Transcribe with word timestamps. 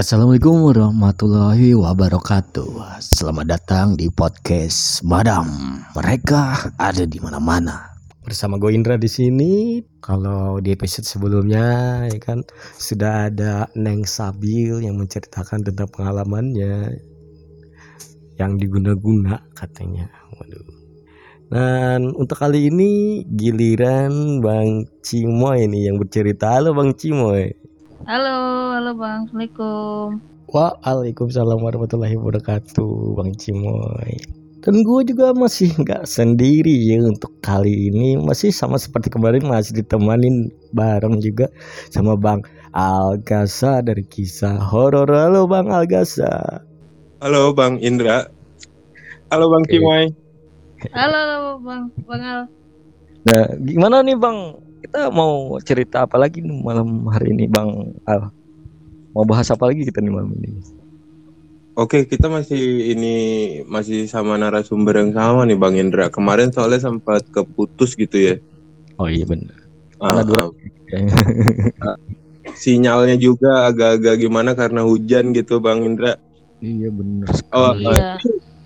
Assalamualaikum 0.00 0.64
warahmatullahi 0.64 1.76
wabarakatuh. 1.76 3.04
Selamat 3.04 3.44
datang 3.52 4.00
di 4.00 4.08
podcast 4.08 5.04
Madam. 5.04 5.44
Mereka 5.92 6.72
ada 6.80 7.04
di 7.04 7.20
mana-mana. 7.20 8.00
Bersama 8.24 8.56
gue 8.56 8.72
Indra 8.72 8.96
di 8.96 9.12
sini. 9.12 9.84
Kalau 10.00 10.56
di 10.64 10.72
episode 10.72 11.04
sebelumnya 11.04 11.68
ya 12.08 12.16
kan 12.16 12.40
sudah 12.80 13.28
ada 13.28 13.68
Neng 13.76 14.08
Sabil 14.08 14.80
yang 14.80 14.96
menceritakan 14.96 15.68
tentang 15.68 15.92
pengalamannya 15.92 16.96
yang 18.40 18.56
diguna-guna 18.56 19.52
katanya. 19.52 20.08
Waduh. 20.32 20.64
Dan 21.52 22.16
untuk 22.16 22.40
kali 22.40 22.72
ini 22.72 23.20
giliran 23.36 24.40
Bang 24.40 24.88
Cimoy 25.04 25.68
ini 25.68 25.92
yang 25.92 26.00
bercerita. 26.00 26.56
Halo 26.56 26.72
Bang 26.72 26.96
Cimoy. 26.96 27.52
Halo, 28.08 28.36
halo 28.72 28.96
Bang. 28.96 29.28
Assalamualaikum. 29.28 30.24
Waalaikumsalam 30.48 31.60
warahmatullahi 31.60 32.16
wabarakatuh 32.16 33.14
Bang 33.14 33.38
Cimoy 33.38 34.18
Dan 34.58 34.82
gue 34.82 35.00
juga 35.06 35.30
masih 35.30 35.70
nggak 35.78 36.10
sendiri 36.10 36.74
ya 36.74 36.98
untuk 37.06 37.30
kali 37.38 37.86
ini 37.86 38.18
Masih 38.18 38.50
sama 38.50 38.74
seperti 38.74 39.14
kemarin 39.14 39.46
masih 39.46 39.78
ditemanin 39.78 40.50
bareng 40.74 41.22
juga 41.22 41.46
sama 41.94 42.18
Bang 42.18 42.42
Algasa 42.74 43.78
dari 43.78 44.02
kisah 44.02 44.58
horor 44.58 45.06
Halo 45.06 45.46
Bang 45.46 45.70
Algasa 45.70 46.66
Halo 47.20 47.52
Bang 47.52 47.76
Indra. 47.84 48.32
Halo 49.28 49.52
Bang. 49.52 49.68
Cimoy. 49.68 50.08
Halo, 50.96 51.18
halo 51.20 51.50
Bang. 51.60 51.92
Bang 52.08 52.22
Al. 52.24 52.40
Nah 53.28 53.44
gimana 53.60 54.00
nih 54.00 54.16
Bang 54.16 54.56
Kita 54.90 55.06
mau 55.14 55.54
cerita 55.62 56.02
apa 56.02 56.18
lagi 56.18 56.42
nih 56.42 56.66
malam 56.66 57.06
hari 57.06 57.30
ini 57.30 57.46
Bang 57.46 57.94
Al 58.10 58.26
Mau 59.14 59.22
bahas 59.22 59.46
apa 59.54 59.70
lagi 59.70 59.86
kita 59.86 60.02
nih 60.02 60.10
malam 60.10 60.34
ini 60.34 60.50
Oke, 61.78 62.10
kita 62.10 62.26
masih 62.26 62.90
ini 62.90 63.14
masih 63.70 64.10
sama 64.10 64.34
narasumber 64.34 64.98
yang 64.98 65.14
sama 65.14 65.46
nih 65.46 65.54
Bang 65.54 65.78
Indra. 65.78 66.10
Kemarin 66.10 66.50
soalnya 66.50 66.90
sempat 66.90 67.22
keputus 67.30 67.94
gitu 67.94 68.18
ya. 68.18 68.34
Oh 68.98 69.06
iya 69.06 69.22
bener 69.22 69.54
Ah, 70.02 70.26
ah. 71.86 71.96
sinyalnya 72.58 73.14
juga 73.14 73.70
agak-agak 73.70 74.18
gimana 74.18 74.58
karena 74.58 74.82
hujan 74.82 75.30
gitu 75.30 75.62
Bang 75.62 75.86
Indra. 75.86 76.18
Iya 76.58 76.90
bener 76.90 77.30
Oh, 77.54 77.78
sekali. 77.78 77.94
Iya. 77.94 78.18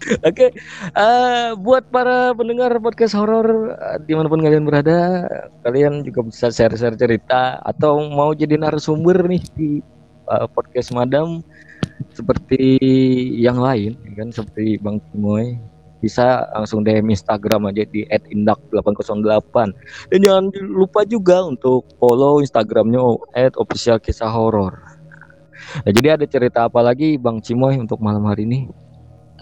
Oke, 0.28 0.52
eh, 0.92 1.48
buat 1.56 1.88
para 1.88 2.36
pendengar 2.36 2.76
podcast 2.80 3.16
horor 3.16 3.72
eh, 3.72 3.98
di 4.04 4.12
mana 4.12 4.28
pun 4.28 4.40
kalian 4.44 4.68
berada, 4.68 5.24
kalian 5.64 6.04
juga 6.04 6.28
bisa 6.28 6.52
share-share 6.52 6.96
cerita 6.98 7.60
atau 7.64 8.12
mau 8.12 8.36
jadi 8.36 8.60
narasumber 8.60 9.24
nih 9.24 9.44
di 9.56 9.70
eh, 10.28 10.46
podcast 10.52 10.92
Madam 10.92 11.40
seperti 12.12 12.76
yang 13.40 13.58
lain, 13.58 13.96
ya 14.04 14.12
kan 14.24 14.28
seperti 14.30 14.76
Bang 14.80 15.00
Timoy 15.10 15.56
bisa 16.04 16.44
langsung 16.52 16.84
DM 16.84 17.08
Instagram 17.16 17.72
aja 17.72 17.88
di 17.88 18.04
@indak808 18.04 19.56
dan 20.12 20.18
jangan 20.20 20.44
lupa 20.68 21.00
juga 21.08 21.48
untuk 21.48 21.88
follow 21.96 22.44
Instagramnya 22.44 23.00
@official 23.56 23.96
kisah 24.04 24.28
horor. 24.28 24.84
Nah, 25.80 25.92
jadi 25.96 26.20
ada 26.20 26.28
cerita 26.28 26.68
apa 26.68 26.84
lagi 26.84 27.16
Bang 27.16 27.40
Cimoy 27.40 27.80
untuk 27.80 28.04
malam 28.04 28.28
hari 28.28 28.44
ini? 28.44 28.83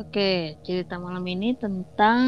Oke, 0.03 0.59
cerita 0.67 0.99
malam 0.99 1.23
ini 1.31 1.55
tentang 1.55 2.19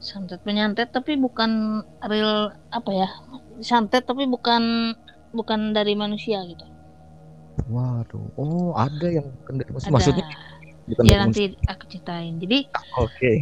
santet 0.00 0.40
penyantet 0.40 0.88
tapi 0.88 1.20
bukan 1.20 1.84
real 2.08 2.48
apa 2.72 2.90
ya? 2.96 3.08
Santet 3.60 4.08
tapi 4.08 4.24
bukan 4.24 4.96
bukan 5.36 5.76
dari 5.76 5.92
manusia 5.92 6.40
gitu. 6.48 6.64
Waduh, 7.68 8.24
oh 8.40 8.72
ada 8.72 9.04
yang 9.04 9.28
bukan 9.44 9.54
dari 9.60 9.70
manusia. 9.76 9.92
Ada. 9.92 9.96
Maksudnya 10.00 10.26
bukan 10.88 11.02
ya 11.04 11.08
dari 11.12 11.20
nanti 11.20 11.42
aku 11.68 11.84
ceritain. 11.92 12.34
Jadi. 12.40 12.58
Oke. 12.96 13.32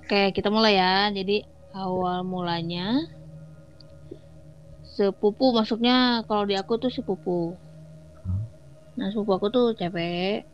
oke, 0.00 0.20
kita 0.32 0.48
mulai 0.48 0.80
ya. 0.80 1.12
Jadi 1.12 1.44
awal 1.76 2.24
mulanya 2.24 3.04
sepupu 4.96 5.52
masuknya 5.52 6.24
kalau 6.24 6.48
di 6.48 6.56
aku 6.56 6.80
tuh 6.80 6.88
sepupu. 6.88 7.52
Nah, 8.96 9.12
sepupu 9.12 9.36
aku 9.36 9.52
tuh 9.52 9.76
cewek. 9.76 10.53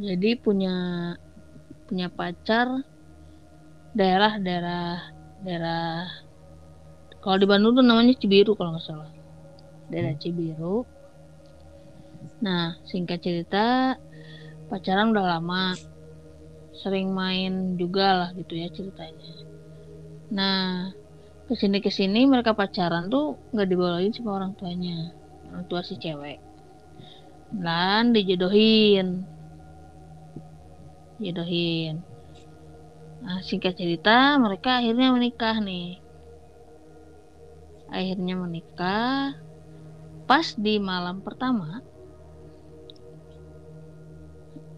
Jadi 0.00 0.28
punya 0.44 0.74
punya 1.86 2.08
pacar 2.18 2.68
daerah 3.98 4.32
daerah 4.44 4.96
daerah 5.44 6.08
kalau 7.22 7.36
di 7.42 7.46
Bandung 7.50 7.72
tuh 7.78 7.84
namanya 7.86 8.12
Cibiru 8.20 8.52
kalau 8.58 8.74
nggak 8.74 8.86
salah. 8.88 9.10
Daerah 9.90 10.14
Cibiru. 10.22 10.82
Nah, 12.44 12.74
singkat 12.90 13.18
cerita 13.26 13.94
pacaran 14.70 15.12
udah 15.12 15.24
lama. 15.32 15.78
Sering 16.80 17.08
main 17.14 17.52
juga 17.80 18.06
lah 18.18 18.28
gitu 18.38 18.52
ya 18.58 18.66
ceritanya. 18.76 19.30
Nah, 20.36 20.90
ke 21.46 21.54
sini 21.60 21.78
ke 21.84 21.90
sini 21.98 22.18
mereka 22.32 22.52
pacaran 22.60 23.04
tuh 23.12 23.24
nggak 23.52 23.68
dibolehin 23.70 24.12
sama 24.16 24.30
orang 24.38 24.52
tuanya 24.58 24.90
orang 25.48 25.64
tua 25.70 25.80
si 25.88 25.94
cewek 26.02 26.38
dan 27.64 28.02
dijodohin 28.14 29.06
jodohin 31.26 31.94
nah 33.22 33.38
singkat 33.48 33.72
cerita 33.80 34.10
mereka 34.44 34.68
akhirnya 34.78 35.06
menikah 35.16 35.54
nih 35.66 35.84
akhirnya 37.96 38.34
menikah 38.42 39.34
pas 40.28 40.48
di 40.64 40.74
malam 40.88 41.16
pertama 41.26 41.68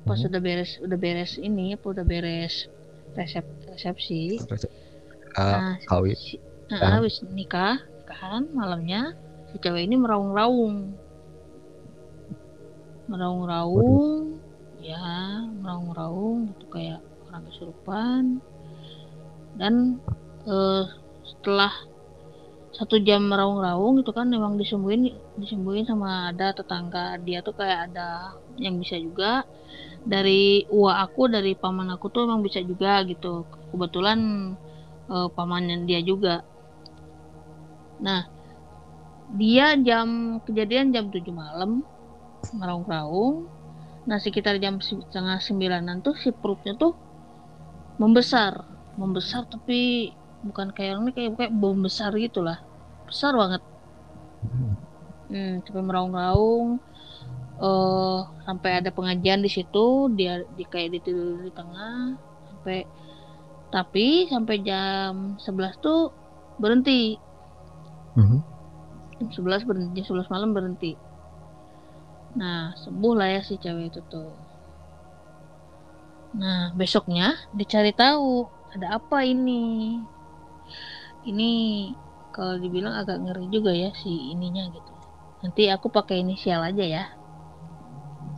pas 0.07 0.21
Mhm. 0.21 0.29
udah 0.29 0.41
beres 0.47 0.71
udah 0.85 0.99
beres 1.05 1.33
ini 1.49 1.63
apa 1.77 1.87
udah 1.95 2.05
beres 2.13 2.55
resep 3.17 3.45
resepsi 3.71 4.15
Ah, 5.37 5.63
Nah, 5.63 5.79
kawin. 5.89 6.17
si- 6.25 6.43
Kan? 6.69 6.71
nah, 6.71 6.89
habis 6.95 7.17
nikah, 7.39 7.75
nikahan 7.99 8.45
malamnya 8.59 8.99
si 9.49 9.57
cewek 9.63 9.83
ini 9.87 9.97
meraung-raung. 10.03 10.77
Meraung-raung, 13.11 14.41
ya, 14.87 14.97
meraung-raung 15.65 16.53
gitu 16.53 16.69
kayak 16.69 17.01
orang 17.33 17.43
kesurupan. 17.49 18.23
Dan 19.57 19.97
eh, 20.45 20.85
setelah 21.25 21.73
satu 22.75 23.01
jam 23.01 23.25
meraung-raung 23.25 24.03
itu 24.03 24.11
kan 24.13 24.27
memang 24.29 24.61
disembuhin 24.61 25.15
disembuhin 25.39 25.87
sama 25.87 26.35
ada 26.35 26.51
tetangga 26.53 27.17
dia 27.23 27.39
tuh 27.39 27.55
kayak 27.55 27.87
ada 27.89 28.35
yang 28.59 28.83
bisa 28.83 28.99
juga 28.99 29.47
dari 30.03 30.67
uak 30.69 30.97
aku 31.07 31.31
dari 31.31 31.55
paman 31.55 31.95
aku 31.95 32.11
tuh 32.11 32.27
emang 32.27 32.43
bisa 32.43 32.59
juga 32.61 33.01
gitu 33.09 33.47
kebetulan 33.73 34.21
eh, 35.09 35.29
pamannya 35.33 35.89
dia 35.89 36.05
juga. 36.05 36.45
Nah, 38.05 38.27
dia 39.35 39.79
jam 39.81 40.39
kejadian 40.45 40.93
jam 40.93 41.09
7 41.09 41.33
malam 41.33 41.81
meraung-raung. 42.53 43.49
Nah, 44.09 44.19
sekitar 44.25 44.55
jam 44.65 44.75
se- 44.87 45.05
setengah 45.07 45.39
sembilanan 45.49 45.97
tuh 46.07 46.15
si 46.23 46.29
perutnya 46.41 46.73
tuh 46.83 46.93
membesar, 48.03 48.55
membesar 49.01 49.43
tapi 49.53 49.75
bukan 50.47 50.69
kayak 50.77 50.93
ini 51.01 51.11
kayak 51.17 51.31
kayak 51.39 51.53
bom 51.61 51.77
besar 51.87 52.11
gitu 52.25 52.39
lah, 52.49 52.59
besar 53.09 53.33
banget. 53.41 53.63
Hmm, 55.31 55.51
sampai 55.65 55.83
meraung-raung. 55.89 56.69
eh 57.63 58.17
sampai 58.47 58.71
ada 58.79 58.91
pengajian 58.97 59.41
di 59.47 59.51
situ, 59.57 59.79
dia 60.19 60.31
di 60.57 60.63
kayak 60.73 60.89
ditidur 60.95 61.37
di 61.47 61.51
tengah, 61.59 61.95
sampai 62.49 62.77
tapi 63.75 64.01
sampai 64.33 64.57
jam 64.69 65.13
11 65.45 65.75
tuh 65.85 65.97
berhenti. 66.63 66.93
Mhm. 68.17 68.45
Jam 69.19 69.29
11 69.37 69.63
berhenti, 69.69 69.95
jam 69.97 70.05
11 70.09 70.31
malam 70.35 70.51
berhenti. 70.57 70.91
Nah, 72.41 72.61
sembuh 72.83 73.15
lah 73.19 73.29
ya 73.35 73.41
si 73.49 73.55
cewek 73.63 73.85
itu 73.91 74.01
tuh. 74.13 74.29
Nah, 76.41 76.61
besoknya 76.79 77.25
dicari 77.59 77.91
tahu 78.01 78.27
ada 78.75 78.87
apa 78.99 79.17
ini. 79.33 79.51
Ini 81.31 81.51
kalau 82.35 82.55
dibilang 82.63 82.95
agak 83.01 83.17
ngeri 83.25 83.45
juga 83.55 83.71
ya 83.83 83.91
si 84.03 84.11
ininya 84.35 84.63
gitu. 84.77 84.93
Nanti 85.43 85.63
aku 85.75 85.87
pakai 85.97 86.17
inisial 86.23 86.61
aja 86.69 86.85
ya. 86.97 87.03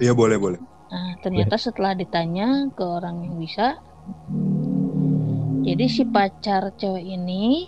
Iya 0.02 0.12
boleh 0.12 0.36
boleh. 0.44 0.60
Nah, 0.92 1.10
ternyata 1.22 1.56
setelah 1.66 1.92
ditanya 2.00 2.46
ke 2.76 2.82
orang 2.96 3.16
yang 3.26 3.36
bisa, 3.44 3.66
jadi 5.66 5.84
si 5.94 6.02
pacar 6.14 6.62
cewek 6.78 7.04
ini 7.16 7.66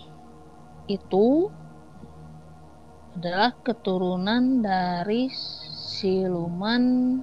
itu 0.87 1.25
adalah 3.17 3.51
keturunan 3.65 4.63
dari 4.65 5.27
siluman 5.89 7.17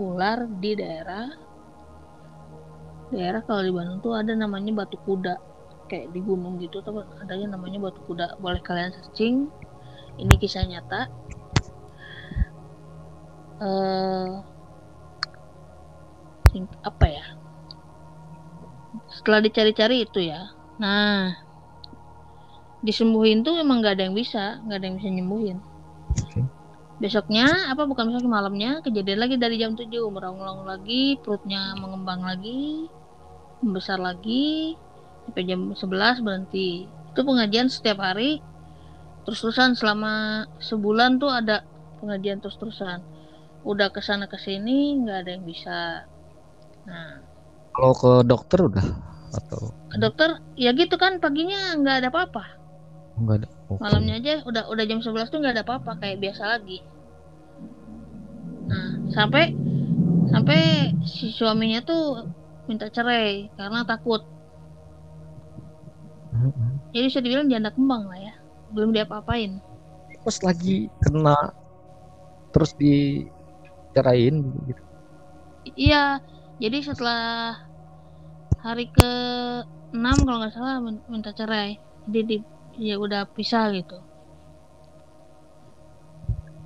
ular 0.00 0.48
di 0.64 0.72
daerah 0.72 1.28
daerah 3.12 3.44
kalau 3.44 3.60
di 3.60 3.68
Bandung 3.68 4.00
tuh 4.00 4.16
ada 4.16 4.32
namanya 4.32 4.72
Batu 4.72 4.96
Kuda 5.04 5.36
kayak 5.90 6.14
di 6.16 6.24
gunung 6.24 6.56
gitu 6.62 6.80
tapi 6.80 7.04
adanya 7.20 7.58
namanya 7.58 7.82
Batu 7.82 8.00
Kuda. 8.08 8.40
Boleh 8.40 8.62
kalian 8.64 8.94
searching 8.96 9.52
ini 10.16 10.34
kisah 10.40 10.64
nyata. 10.64 11.10
Sing- 16.54 16.80
apa 16.80 17.06
ya? 17.10 17.26
Setelah 19.12 19.44
dicari-cari 19.44 20.08
itu 20.08 20.24
ya. 20.24 20.48
Nah 20.80 21.36
disembuhin 22.80 23.44
tuh 23.44 23.60
emang 23.60 23.84
nggak 23.84 24.00
ada 24.00 24.08
yang 24.08 24.16
bisa 24.16 24.64
nggak 24.64 24.78
ada 24.80 24.86
yang 24.88 24.96
bisa 24.96 25.10
nyembuhin. 25.12 25.58
Besoknya 27.00 27.72
apa 27.72 27.88
bukan 27.88 28.12
besok 28.12 28.28
malamnya 28.28 28.84
kejadian 28.84 29.24
lagi 29.24 29.40
dari 29.40 29.56
jam 29.56 29.72
7 29.72 29.88
meraung-raung 29.88 30.68
lagi 30.68 31.16
perutnya 31.24 31.72
mengembang 31.80 32.20
lagi 32.20 32.92
membesar 33.64 34.00
lagi 34.00 34.76
sampai 35.24 35.42
jam 35.46 35.72
11 35.76 36.24
berhenti. 36.24 36.88
Itu 37.12 37.20
pengajian 37.22 37.68
setiap 37.68 38.00
hari 38.00 38.40
terus-terusan. 39.28 39.76
Selama 39.76 40.44
sebulan 40.58 41.20
tuh 41.20 41.30
ada 41.30 41.62
pengajian 42.00 42.40
terus-terusan. 42.40 43.04
Udah 43.62 43.92
ke 43.92 44.00
sana 44.00 44.26
ke 44.26 44.40
sini 44.40 44.96
nggak 45.04 45.18
ada 45.22 45.30
yang 45.30 45.44
bisa. 45.44 45.78
Nah. 46.88 47.20
Kalau 47.70 47.94
ke 47.94 48.12
dokter 48.26 48.58
udah? 48.66 48.86
Atau 49.30 49.70
ke 49.94 49.96
dokter 50.02 50.42
ya 50.58 50.74
gitu 50.74 50.98
kan 50.98 51.22
paginya 51.22 51.76
nggak 51.78 51.96
ada 52.02 52.08
apa-apa. 52.10 52.44
Enggak 53.20 53.44
ada? 53.44 53.59
Oke. 53.70 53.80
malamnya 53.82 54.14
aja 54.18 54.34
udah 54.48 54.62
udah 54.72 54.84
jam 54.90 55.00
11 55.00 55.30
tuh 55.30 55.38
nggak 55.40 55.54
ada 55.54 55.64
apa-apa 55.66 55.92
kayak 56.02 56.18
biasa 56.18 56.42
lagi 56.58 56.78
nah 58.70 58.86
sampai 59.14 59.44
sampai 60.30 60.60
si 61.02 61.30
suaminya 61.34 61.80
tuh 61.82 62.02
minta 62.70 62.86
cerai 62.90 63.50
karena 63.58 63.82
takut 63.86 64.22
jadi 66.94 67.04
bisa 67.10 67.20
dibilang 67.22 67.50
janda 67.50 67.70
kembang 67.74 68.06
lah 68.10 68.18
ya 68.18 68.34
belum 68.70 68.90
diapa-apain 68.94 69.58
Pas 70.20 70.36
lagi 70.44 70.92
kena 71.00 71.34
terus 72.50 72.70
dicerain 72.74 74.34
gitu. 74.68 74.82
iya 75.78 76.20
jadi 76.62 76.76
setelah 76.82 77.56
hari 78.64 78.84
ke 78.96 79.02
6 79.96 80.16
kalau 80.24 80.38
nggak 80.40 80.54
salah 80.56 80.74
min- 80.84 81.04
minta 81.12 81.30
cerai 81.38 81.68
jadi 82.06 82.20
di, 82.30 82.36
ya 82.80 82.96
udah 82.96 83.28
pisah 83.28 83.68
gitu. 83.76 84.00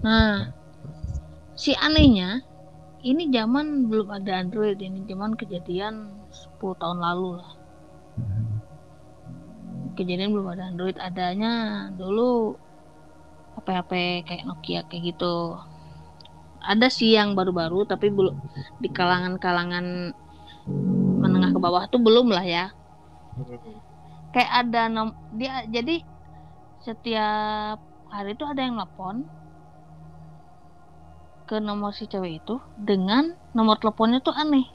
Nah 0.07 0.55
si 1.59 1.75
anehnya 1.75 2.47
ini 3.03 3.29
zaman 3.35 3.91
belum 3.91 4.15
ada 4.15 4.39
Android 4.39 4.79
ini 4.79 5.03
zaman 5.11 5.35
kejadian 5.35 6.15
10 6.31 6.79
tahun 6.79 7.03
lalu 7.03 7.43
lah. 7.43 7.51
Kejadian 9.99 10.31
belum 10.31 10.55
ada 10.55 10.71
Android 10.71 10.95
adanya 11.03 11.87
dulu 11.99 12.55
HP-HP 13.59 13.93
kayak 14.23 14.47
Nokia 14.47 14.81
kayak 14.87 15.15
gitu. 15.15 15.59
Ada 16.65 16.89
sih 16.89 17.13
yang 17.13 17.35
baru-baru 17.35 17.85
tapi 17.91 18.09
belum 18.09 18.39
di 18.79 18.89
kalangan-kalangan 18.89 20.15
menengah 21.21 21.51
ke 21.53 21.61
bawah 21.61 21.85
tuh 21.91 22.01
belum 22.01 22.33
lah 22.33 22.47
ya 22.47 22.73
kayak 24.35 24.51
ada 24.67 24.91
nom 24.91 25.15
dia 25.39 25.63
jadi 25.71 26.03
setiap 26.83 27.79
hari 28.11 28.35
itu 28.35 28.45
ada 28.45 28.61
yang 28.67 28.75
nelpon 28.77 29.23
ke 31.47 31.63
nomor 31.63 31.95
si 31.95 32.11
cewek 32.11 32.43
itu 32.43 32.59
dengan 32.75 33.31
nomor 33.55 33.79
teleponnya 33.79 34.19
tuh 34.25 34.35
aneh. 34.35 34.67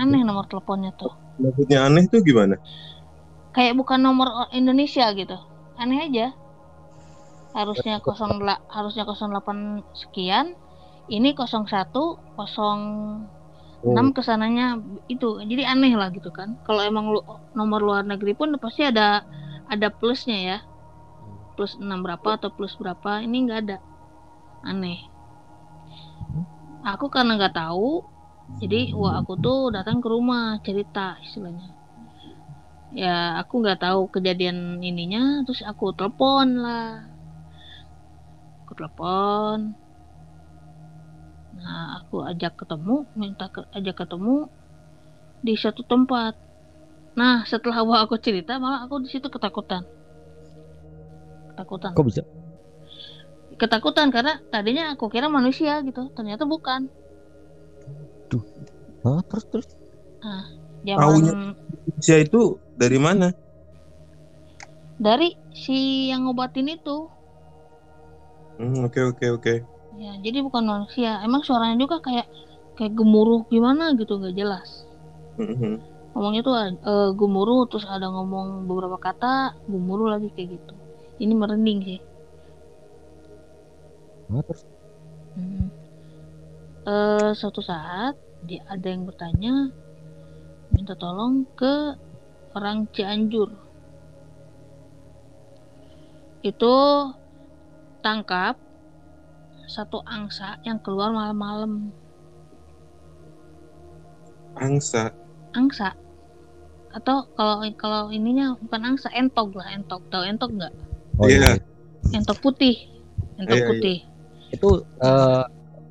Aneh 0.00 0.24
nomor 0.24 0.48
teleponnya 0.48 0.90
tuh. 0.96 1.12
Maksudnya 1.38 1.86
aneh 1.86 2.08
tuh 2.08 2.24
gimana? 2.24 2.56
kayak 3.52 3.76
bukan 3.76 4.00
nomor 4.00 4.48
Indonesia 4.50 5.12
gitu. 5.12 5.36
Aneh 5.76 6.08
aja. 6.08 6.32
Harusnya 7.52 8.00
08 8.00 8.64
harusnya 8.72 9.04
08 9.04 9.84
sekian 9.92 10.56
ini 11.12 11.36
01 11.36 11.92
06 13.82 14.14
ke 14.14 14.22
sananya 14.22 14.78
itu. 15.10 15.42
Jadi 15.42 15.62
aneh 15.66 15.92
lah 15.98 16.14
gitu 16.14 16.30
kan. 16.30 16.54
Kalau 16.62 16.82
emang 16.86 17.10
lu, 17.10 17.20
nomor 17.58 17.82
luar 17.82 18.02
negeri 18.06 18.38
pun 18.38 18.54
pasti 18.62 18.86
ada 18.86 19.26
ada 19.66 19.90
plusnya 19.90 20.38
ya. 20.38 20.58
Plus 21.58 21.74
6 21.76 21.86
berapa 22.02 22.38
atau 22.38 22.54
plus 22.54 22.78
berapa 22.78 23.20
ini 23.26 23.46
nggak 23.46 23.60
ada. 23.66 23.78
Aneh. 24.62 25.02
Aku 26.86 27.10
karena 27.10 27.38
nggak 27.38 27.58
tahu 27.58 28.06
jadi 28.58 28.92
wah 28.92 29.22
aku 29.22 29.38
tuh 29.38 29.70
datang 29.70 30.02
ke 30.02 30.08
rumah 30.10 30.58
cerita 30.62 31.18
istilahnya. 31.22 31.74
Ya 32.92 33.40
aku 33.40 33.62
nggak 33.62 33.80
tahu 33.82 34.10
kejadian 34.12 34.78
ininya 34.78 35.42
terus 35.42 35.66
aku 35.66 35.90
telepon 35.96 36.60
lah. 36.60 37.06
Aku 38.62 38.72
telepon 38.78 39.74
nah 41.64 41.84
aku 41.98 42.16
ajak 42.30 42.52
ketemu 42.60 42.92
minta 43.20 43.44
ke, 43.54 43.60
ajak 43.76 43.94
ketemu 44.00 44.30
di 45.46 45.54
satu 45.62 45.82
tempat 45.90 46.32
nah 47.20 47.34
setelah 47.50 47.76
awal 47.82 47.98
aku 48.06 48.16
cerita 48.26 48.52
malah 48.64 48.80
aku 48.86 48.96
di 49.04 49.08
situ 49.14 49.28
ketakutan 49.34 49.82
ketakutan 51.48 51.94
Kok 51.94 52.04
bisa? 52.08 52.22
ketakutan 53.60 54.08
karena 54.14 54.32
tadinya 54.52 54.84
aku 54.92 55.04
kira 55.14 55.26
manusia 55.36 55.72
gitu 55.86 56.00
ternyata 56.16 56.44
bukan 56.52 56.80
Hah, 59.04 59.20
terus 59.28 59.44
terus 59.50 59.68
zaman 60.86 61.20
Taunya. 61.20 61.32
Indonesia 61.86 62.16
itu 62.24 62.40
dari 62.80 62.98
mana? 63.06 63.26
dari 65.06 65.28
si 65.62 65.78
yang 66.10 66.20
ngobatin 66.24 66.68
itu 66.76 66.96
Hmm, 68.58 68.84
Oke 68.84 69.00
oke 69.10 69.26
oke. 69.36 69.50
Ya 69.98 70.12
jadi 70.24 70.38
bukan 70.46 70.64
manusia. 70.64 71.20
Emang 71.26 71.42
suaranya 71.44 71.76
juga 71.84 71.96
kayak 72.06 72.26
kayak 72.76 72.92
gemuruh 72.98 73.44
gimana 73.52 73.92
gitu 74.00 74.12
nggak 74.20 74.36
jelas. 74.40 74.68
Mhm. 75.40 75.80
ngomongnya 76.12 76.42
tuh 76.44 76.54
eh, 76.60 77.08
gemuruh 77.16 77.64
terus 77.72 77.88
ada 77.88 78.04
ngomong 78.12 78.68
beberapa 78.68 79.00
kata 79.00 79.56
gemuruh 79.64 80.12
lagi 80.12 80.28
kayak 80.36 80.60
gitu. 80.60 80.74
Ini 81.24 81.32
merinding 81.32 81.78
sih. 81.88 82.00
Hah, 84.28 84.42
terus? 84.44 84.62
Hmm. 85.36 85.72
Eh, 86.84 87.30
suatu 87.38 87.60
saat 87.64 88.14
dia 88.44 88.60
ada 88.68 88.86
yang 88.92 89.08
bertanya 89.08 89.72
minta 90.72 90.94
tolong 91.00 91.48
ke 91.58 91.96
orang 92.56 92.78
Cianjur. 92.92 93.48
Itu 96.42 96.74
tangkap 98.02 98.58
satu 99.66 100.02
angsa 100.04 100.58
yang 100.62 100.78
keluar 100.80 101.10
malam-malam 101.10 101.90
Angsa. 104.52 105.08
angsa 105.52 105.96
atau 106.92 107.24
kalau 107.32 107.64
kalau 107.80 108.12
ininya 108.12 108.52
bukan 108.60 108.94
angsa 108.94 109.08
entog 109.16 109.56
lah 109.56 109.72
entog 109.72 110.04
tahu 110.12 110.28
entog 110.28 110.52
nggak 110.52 110.72
oh 111.16 111.24
Iya. 111.24 111.56
iya. 111.56 112.12
entok 112.12 112.36
putih 112.40 112.76
entok 113.40 113.56
Iya, 113.56 113.64
iya. 113.64 113.68
putih 113.72 113.98
Itu 114.52 114.70
eh, 115.00 115.42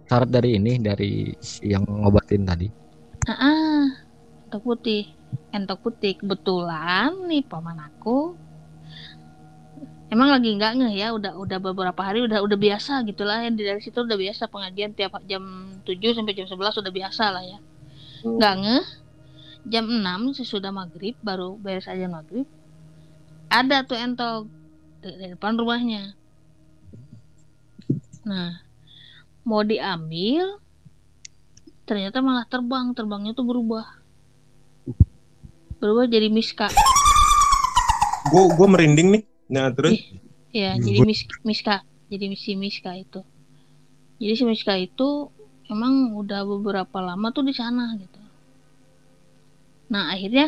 syarat 0.06 0.30
dari 0.30 0.62
ini 0.62 0.78
dari 0.78 1.34
yang 1.66 1.82
ngobatin 1.82 2.46
tadi. 2.46 2.70
Ah, 3.26 3.34
ah, 3.34 3.84
entok 4.46 4.62
putih. 4.62 5.10
Entok 5.50 5.82
putih. 5.82 6.14
Kebetulan 6.14 7.26
nih 7.26 7.42
paman 7.42 7.82
aku 7.82 8.38
emang 10.12 10.28
lagi 10.28 10.52
nggak 10.60 10.74
ngeh 10.78 10.94
ya, 11.00 11.08
udah 11.16 11.40
udah 11.40 11.58
beberapa 11.64 12.02
hari 12.04 12.22
udah 12.28 12.44
udah 12.44 12.58
biasa 12.60 13.02
gitulah 13.08 13.42
ya 13.42 13.50
dari 13.50 13.80
situ 13.80 14.04
udah 14.04 14.20
biasa 14.20 14.52
pengajian 14.52 14.92
tiap 14.92 15.16
jam 15.24 15.72
7 15.88 16.18
sampai 16.20 16.36
jam 16.36 16.46
11 16.52 16.84
udah 16.84 16.92
biasa 16.92 17.24
lah 17.32 17.44
ya. 17.48 17.58
Nggak 18.28 18.54
ngeh 18.60 18.86
jam 19.72 19.86
6 19.88 20.38
sesudah 20.38 20.76
maghrib 20.76 21.16
baru 21.24 21.56
beres 21.56 21.88
aja 21.88 22.10
maghrib 22.12 22.50
ada 23.52 23.84
tuh 23.84 24.00
entok 24.00 24.48
di, 25.00 25.10
di 25.16 25.26
depan 25.32 25.56
rumahnya. 25.56 26.16
Nah, 28.28 28.64
mau 29.44 29.64
diambil 29.66 30.62
ternyata 31.84 32.24
malah 32.24 32.48
terbang 32.48 32.96
terbangnya 32.96 33.36
tuh 33.36 33.44
berubah 33.44 33.84
berubah 35.82 36.06
jadi 36.08 36.32
miska 36.32 36.72
Gue 38.32 38.48
gue 38.54 38.68
merinding 38.70 39.10
nih. 39.18 39.24
Nah 39.54 39.68
terus? 39.76 39.98
Ya 40.60 40.70
Hmm. 40.72 40.86
jadi 40.86 41.00
mis 41.10 41.22
miska 41.48 41.76
jadi 42.12 42.26
si 42.44 42.52
miska 42.64 42.92
itu. 43.04 43.20
Jadi 44.22 44.34
si 44.40 44.44
miska 44.52 44.74
itu 44.88 45.10
emang 45.74 45.94
udah 46.22 46.42
beberapa 46.52 46.98
lama 47.08 47.28
tuh 47.36 47.44
di 47.50 47.54
sana 47.62 47.84
gitu. 48.02 48.20
Nah 49.94 50.04
akhirnya 50.14 50.46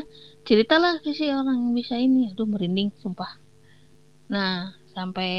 ceritalah 0.47 0.93
ke 1.03 1.09
si 1.17 1.25
orang 1.39 1.57
yang 1.63 1.73
bisa 1.79 1.95
ini 2.05 2.19
aduh 2.31 2.47
merinding 2.53 2.89
sumpah. 3.01 3.31
Nah 4.31 4.51
sampai 4.93 5.29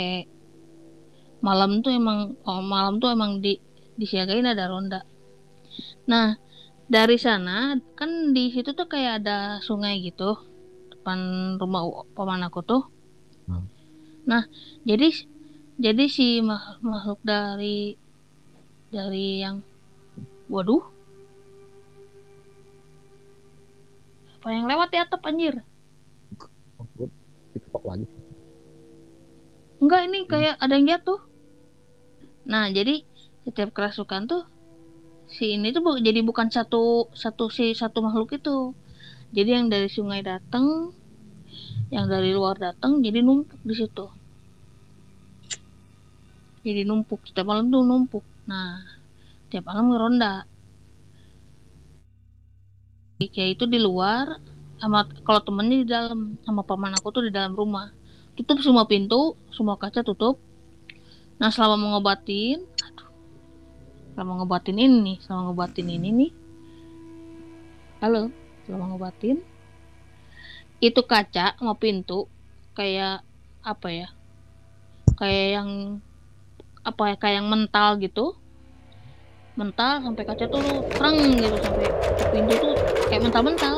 malam 1.47 1.71
tuh 1.85 1.93
emang 2.01 2.19
oh, 2.49 2.61
malam 2.75 2.95
tuh 3.03 3.09
emang 3.17 3.33
di 3.45 3.53
disiagain 4.01 4.47
ada 4.53 4.65
ronda. 4.73 5.01
Nah 6.11 6.27
dari 6.95 7.17
sana 7.27 7.51
kan 7.99 8.11
di 8.37 8.43
situ 8.55 8.71
tuh 8.79 8.87
kayak 8.93 9.13
ada 9.25 9.33
sungai 9.69 9.95
gitu 10.07 10.25
depan 10.93 11.21
rumah 11.63 11.83
paman 12.17 12.43
aku 12.49 12.61
tuh. 12.71 12.83
Nah 14.31 14.43
jadi 14.89 15.05
jadi 15.85 16.03
si 16.17 16.23
makhluk 16.91 17.19
dari 17.31 17.67
dari 18.95 19.43
yang 19.45 19.57
waduh. 20.53 20.83
Apa 24.39 24.49
yang 24.55 24.65
lewat 24.71 24.89
di 24.93 24.99
atap 25.03 25.23
anjir? 25.31 25.55
Diketok 27.55 27.83
lagi. 27.89 28.07
Enggak 29.83 30.01
ini 30.11 30.19
kayak 30.33 30.55
ada 30.63 30.75
yang 30.79 30.87
jatuh. 30.93 31.19
Nah 32.53 32.65
jadi 32.77 32.93
setiap 33.45 33.69
kerasukan 33.77 34.23
tuh 34.31 34.43
si 35.37 35.45
ini 35.57 35.69
tuh 35.75 35.83
bu- 35.87 36.03
jadi 36.09 36.21
bukan 36.29 36.49
satu 36.57 36.77
satu 37.23 37.45
si 37.57 37.65
satu 37.83 37.99
makhluk 38.07 38.31
itu. 38.39 38.51
Jadi 39.37 39.51
yang 39.57 39.67
dari 39.75 39.89
sungai 39.97 40.21
datang 40.31 40.67
yang 41.95 42.11
dari 42.11 42.35
luar 42.35 42.59
datang 42.59 42.99
jadi 42.99 43.23
numpuk 43.23 43.63
di 43.63 43.75
situ. 43.79 44.11
Jadi 46.67 46.83
numpuk 46.83 47.23
setiap 47.23 47.47
malam 47.47 47.71
tuh 47.71 47.87
numpuk. 47.87 48.27
Nah 48.51 48.83
tiap 49.47 49.71
malam 49.71 49.95
ngeronda. 49.95 50.43
Kayak 53.23 53.51
itu 53.55 53.65
di 53.71 53.79
luar 53.79 54.43
sama 54.83 55.07
kalau 55.23 55.39
temennya 55.47 55.77
di 55.81 55.89
dalam 55.89 56.35
sama 56.43 56.67
paman 56.67 56.99
aku 56.99 57.15
tuh 57.15 57.23
di 57.23 57.31
dalam 57.31 57.55
rumah. 57.55 57.95
Tutup 58.35 58.59
semua 58.59 58.91
pintu 58.91 59.39
semua 59.55 59.79
kaca 59.79 60.03
tutup. 60.03 60.43
Nah 61.39 61.55
selama 61.55 61.79
mengobatin 61.79 62.59
aduh. 62.83 63.07
Selama 64.19 64.43
ngobatin 64.43 64.83
ini 64.83 65.23
selama 65.23 65.55
ngobatin 65.55 65.87
ini 65.87 66.09
nih. 66.11 66.33
Halo 68.03 68.35
selama 68.67 68.91
ngobatin 68.91 69.54
itu 70.87 71.01
kaca 71.11 71.41
sama 71.59 71.75
pintu 71.83 72.15
kayak 72.77 73.11
apa 73.71 73.87
ya? 73.99 74.07
Kayak 75.19 75.47
yang 75.57 75.71
apa 76.89 77.03
ya 77.11 77.15
kayak 77.21 77.37
yang 77.39 77.49
mental 77.53 77.89
gitu. 78.05 78.21
Mental 79.61 79.93
sampai 80.07 80.25
kaca 80.29 80.45
tuh 80.55 80.65
terang 80.97 81.19
gitu 81.43 81.57
sampai 81.65 81.85
pintu 82.33 82.53
tuh 82.63 82.73
kayak 83.07 83.23
mental-mental. 83.25 83.77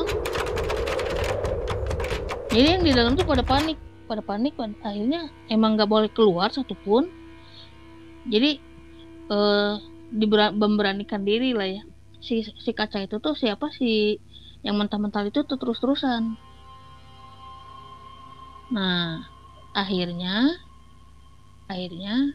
Jadi 2.54 2.66
yang 2.74 2.82
di 2.86 2.92
dalam 2.98 3.12
tuh 3.18 3.26
pada 3.30 3.42
panik 3.50 3.78
pada 4.08 4.22
panik 4.28 4.52
pada- 4.58 4.78
akhirnya 4.88 5.20
emang 5.54 5.70
nggak 5.74 5.90
boleh 5.94 6.10
keluar 6.16 6.48
satupun. 6.56 7.02
Jadi 8.32 8.48
eh 9.32 9.72
memberanikan 10.62 11.22
diri 11.28 11.46
lah 11.58 11.68
ya. 11.76 11.82
Si 12.26 12.34
si 12.64 12.70
kaca 12.78 12.98
itu 13.06 13.16
tuh 13.24 13.34
siapa? 13.42 13.66
Si 13.78 13.86
yang 14.66 14.76
mental-mental 14.80 15.24
itu 15.30 15.40
tuh 15.50 15.56
terus-terusan 15.60 16.22
nah 18.74 19.22
akhirnya 19.76 20.50
akhirnya 21.70 22.34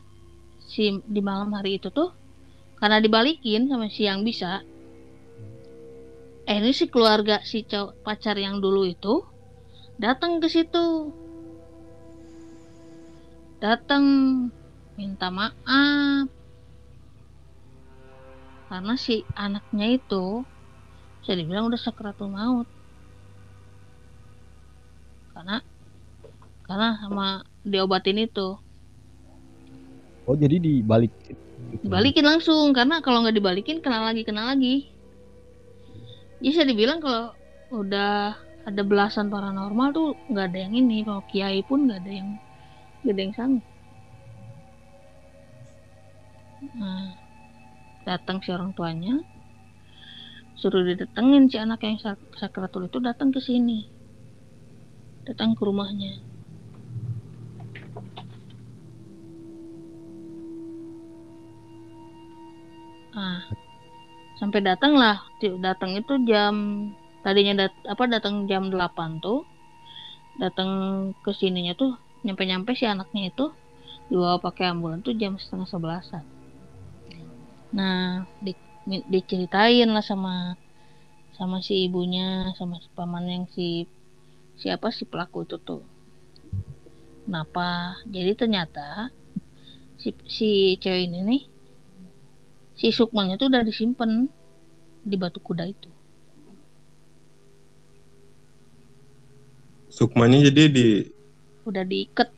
si 0.72 1.02
di 1.04 1.22
malam 1.24 1.52
hari 1.58 1.78
itu 1.80 1.92
tuh 1.92 2.10
karena 2.80 2.98
dibalikin 3.04 3.68
sama 3.70 3.88
si 3.92 4.08
yang 4.10 4.22
bisa 4.24 4.64
eh 6.50 6.58
ini 6.58 6.72
si 6.74 6.86
keluarga 6.94 7.44
si 7.44 7.64
cowok 7.68 8.02
pacar 8.06 8.36
yang 8.40 8.64
dulu 8.64 8.82
itu 8.90 9.14
datang 10.02 10.42
ke 10.42 10.48
situ. 10.50 11.14
Datang 13.62 14.04
minta 14.98 15.30
maaf. 15.30 16.26
Karena 18.66 18.94
si 18.98 19.22
anaknya 19.38 19.88
itu 20.00 20.42
bisa 21.22 21.38
dibilang 21.38 21.70
udah 21.70 21.78
sakratul 21.78 22.34
maut 22.34 22.66
karena 25.32 25.62
karena 26.72 26.96
sama 27.04 27.28
diobatin 27.68 28.24
itu. 28.24 28.56
Oh 30.24 30.36
jadi 30.40 30.56
dibalik 30.56 31.12
dibalikin 31.84 32.24
langsung. 32.24 32.72
Karena 32.72 33.04
kalau 33.04 33.28
nggak 33.28 33.36
dibalikin 33.36 33.84
kena 33.84 34.08
lagi 34.08 34.24
kena 34.24 34.56
lagi. 34.56 34.88
Bisa 36.40 36.64
dibilang 36.64 37.04
kalau 37.04 37.36
udah 37.76 38.40
ada 38.64 38.82
belasan 38.88 39.28
paranormal 39.28 39.92
tuh 39.92 40.08
nggak 40.32 40.48
ada 40.48 40.60
yang 40.64 40.74
ini. 40.80 41.04
Kalau 41.04 41.28
kiai 41.28 41.60
pun 41.68 41.92
nggak 41.92 42.00
ada 42.08 42.12
yang 42.16 42.30
nggak 43.04 43.14
ada 43.20 43.22
yang 43.28 43.34
sanggup. 43.36 43.68
Nah 46.80 47.12
datang 48.08 48.40
si 48.40 48.56
orang 48.56 48.72
tuanya. 48.72 49.20
Suruh 50.56 50.88
didatengin 50.88 51.52
si 51.52 51.60
anak 51.60 51.84
yang 51.84 52.00
sak- 52.00 52.32
sakratul 52.40 52.88
itu 52.88 53.04
datang 53.04 53.36
ke 53.36 53.44
sini. 53.44 53.84
Datang 55.28 55.52
ke 55.52 55.62
rumahnya 55.68 56.31
ah. 63.16 63.44
Sampai 64.42 64.66
datang 64.66 64.98
lah 64.98 65.22
datang 65.62 65.94
itu 65.94 66.18
jam 66.26 66.54
tadinya 67.22 67.66
dat 67.68 67.74
apa 67.86 68.10
datang 68.10 68.50
jam 68.50 68.74
8 68.74 69.22
tuh 69.22 69.46
datang 70.42 70.70
ke 71.22 71.30
sininya 71.38 71.78
tuh 71.78 71.94
nyampe-nyampe 72.26 72.74
si 72.74 72.90
anaknya 72.90 73.30
itu 73.30 73.54
dibawa 74.10 74.42
pakai 74.42 74.74
ambulan 74.74 75.06
tuh 75.06 75.14
jam 75.14 75.38
setengah 75.38 75.70
sebelasan. 75.70 76.26
Nah 77.72 78.26
di, 78.42 78.58
diceritain 79.06 79.94
lah 79.94 80.02
sama 80.02 80.58
sama 81.38 81.62
si 81.62 81.86
ibunya 81.86 82.50
sama 82.58 82.82
si 82.82 82.90
paman 82.98 83.26
yang 83.30 83.46
si 83.54 83.86
siapa 84.58 84.90
si 84.90 85.06
pelaku 85.06 85.46
itu 85.46 85.62
tuh. 85.62 85.86
Kenapa? 87.30 88.02
Jadi 88.10 88.32
ternyata 88.34 89.14
si 90.02 90.18
si 90.26 90.76
cewek 90.82 91.06
ini 91.06 91.20
nih 91.22 91.42
si 92.80 92.88
sukmanya 92.92 93.36
tuh 93.40 93.48
udah 93.52 93.64
disimpan 93.64 94.28
di 95.02 95.16
batu 95.18 95.40
kuda 95.42 95.66
itu. 95.68 95.90
Sukmanya 99.92 100.48
jadi 100.48 100.64
di 100.72 100.88
udah 101.68 101.84
diikat. 101.86 102.30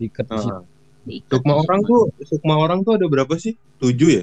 Diikat. 0.00 0.26
Ah, 0.32 0.64
diikat 1.06 1.38
Sukma 1.38 1.52
di 1.52 1.60
orang 1.62 1.80
tuh 1.84 2.00
Sukma 2.26 2.54
orang 2.58 2.80
tuh 2.82 2.92
ada 2.96 3.06
berapa 3.06 3.34
sih? 3.36 3.54
Tujuh 3.78 4.08
ya? 4.20 4.22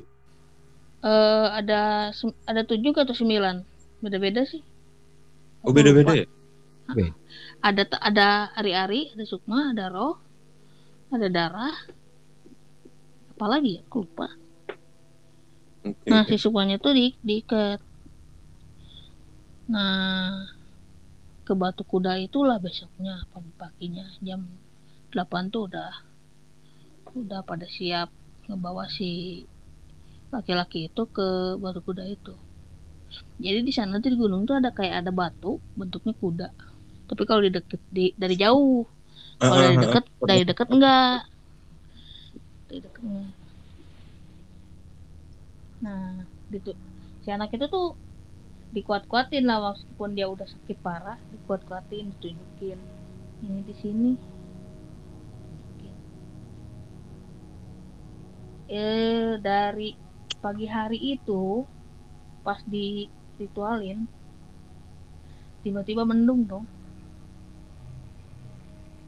Eh, 1.02 1.48
ada 1.60 2.14
sem- 2.14 2.38
ada 2.46 2.62
tujuh 2.62 2.94
atau 2.94 3.16
sembilan? 3.16 3.56
Beda-beda 4.02 4.42
sih. 4.46 4.62
Oh 5.66 5.74
beda-beda 5.74 6.26
ya? 6.26 6.28
ada 7.62 7.86
ada 8.02 8.28
ari-ari 8.58 9.14
ada 9.14 9.24
sukma 9.24 9.72
ada 9.72 9.88
roh 9.94 10.18
ada 11.14 11.28
darah. 11.30 11.76
Apalagi 13.38 13.78
ya? 13.78 13.82
Aku 13.86 14.06
lupa 14.06 14.41
Oke. 15.82 16.06
nah 16.06 16.22
si 16.30 16.38
sukmanya 16.38 16.78
tuh 16.78 16.94
di 16.94 17.18
diikat. 17.26 17.82
Nah 19.74 20.46
ke 21.42 21.54
batu 21.58 21.82
kuda 21.82 22.22
itulah 22.22 22.62
besoknya 22.62 23.26
pagi-paginya 23.34 24.06
jam 24.22 24.46
8 25.10 25.50
tuh 25.50 25.66
udah 25.68 25.92
udah 27.18 27.42
pada 27.44 27.66
siap 27.66 28.14
ngebawa 28.46 28.88
si 28.88 29.44
laki-laki 30.30 30.88
itu 30.88 31.04
ke 31.10 31.58
batu 31.58 31.82
kuda 31.82 32.06
itu. 32.06 32.38
Jadi 33.42 33.66
di 33.66 33.74
sana 33.74 33.98
tuh 33.98 34.14
di 34.14 34.18
gunung 34.22 34.46
tuh 34.46 34.62
ada 34.62 34.70
kayak 34.70 35.02
ada 35.02 35.12
batu 35.12 35.58
bentuknya 35.74 36.14
kuda. 36.14 36.50
Tapi 37.10 37.24
kalau 37.28 37.42
di 37.44 37.52
deket 37.52 37.82
di, 37.90 38.14
dari 38.16 38.38
jauh. 38.38 38.86
Kalau 39.42 39.58
dari 39.58 39.78
deket 39.82 40.06
dari 40.22 40.44
deket 40.46 40.68
enggak. 40.70 41.26
Dari 42.70 42.80
deket 42.86 43.02
enggak 43.02 43.41
nah 45.84 46.14
gitu. 46.54 46.72
Si 47.24 47.30
anak 47.36 47.50
itu 47.56 47.66
tuh 47.76 47.86
dikuat-kuatin 48.76 49.44
lah 49.50 49.58
meskipun 49.66 50.10
dia 50.18 50.28
udah 50.34 50.48
sakit 50.54 50.78
parah 50.86 51.18
dikuat-kuatin 51.34 52.06
ditunjukin. 52.14 52.80
Ini 53.46 53.60
di 53.70 53.76
sini. 53.82 54.12
Eh 58.72 59.38
dari 59.48 59.90
pagi 60.44 60.66
hari 60.76 60.98
itu 61.16 61.42
pas 62.46 62.60
di 62.74 63.06
ritualin 63.42 64.00
tiba-tiba 65.64 66.04
mendung 66.10 66.42
dong. 66.50 66.66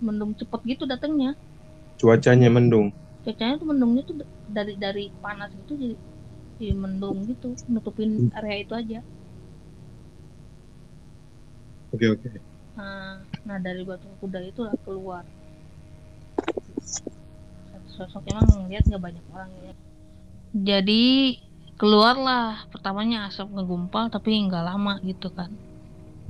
Mendung 0.06 0.32
cepet 0.40 0.62
gitu 0.72 0.84
datangnya 0.86 1.32
Cuacanya 2.00 2.50
mendung. 2.54 2.88
cuacanya 3.24 3.56
tuh 3.62 3.68
mendungnya 3.72 4.02
tuh 4.10 4.16
dari 4.58 4.74
dari 4.76 5.04
panas 5.24 5.50
gitu 5.60 5.74
jadi 5.80 5.96
jadi 6.64 6.76
mendung 6.80 7.28
gitu 7.28 7.52
nutupin 7.68 8.32
area 8.32 8.64
itu 8.64 8.74
aja. 8.74 9.00
Oke 11.94 12.10
oke. 12.10 12.30
nah, 12.74 13.22
nah 13.46 13.58
dari 13.62 13.86
batu 13.86 14.10
kuda 14.18 14.42
itu 14.42 14.66
lah 14.66 14.74
keluar. 14.82 15.24
Satu 16.82 17.90
sosok 17.94 18.26
emang 18.34 18.66
ngeliat 18.66 18.84
nggak 18.90 19.04
banyak 19.04 19.26
orang 19.30 19.52
ya. 19.62 19.74
Jadi 20.58 21.38
keluarlah. 21.78 22.66
Pertamanya 22.74 23.30
asap 23.30 23.54
ngegumpal 23.54 24.10
tapi 24.10 24.34
nggak 24.50 24.66
lama 24.66 24.98
gitu 25.06 25.30
kan. 25.30 25.54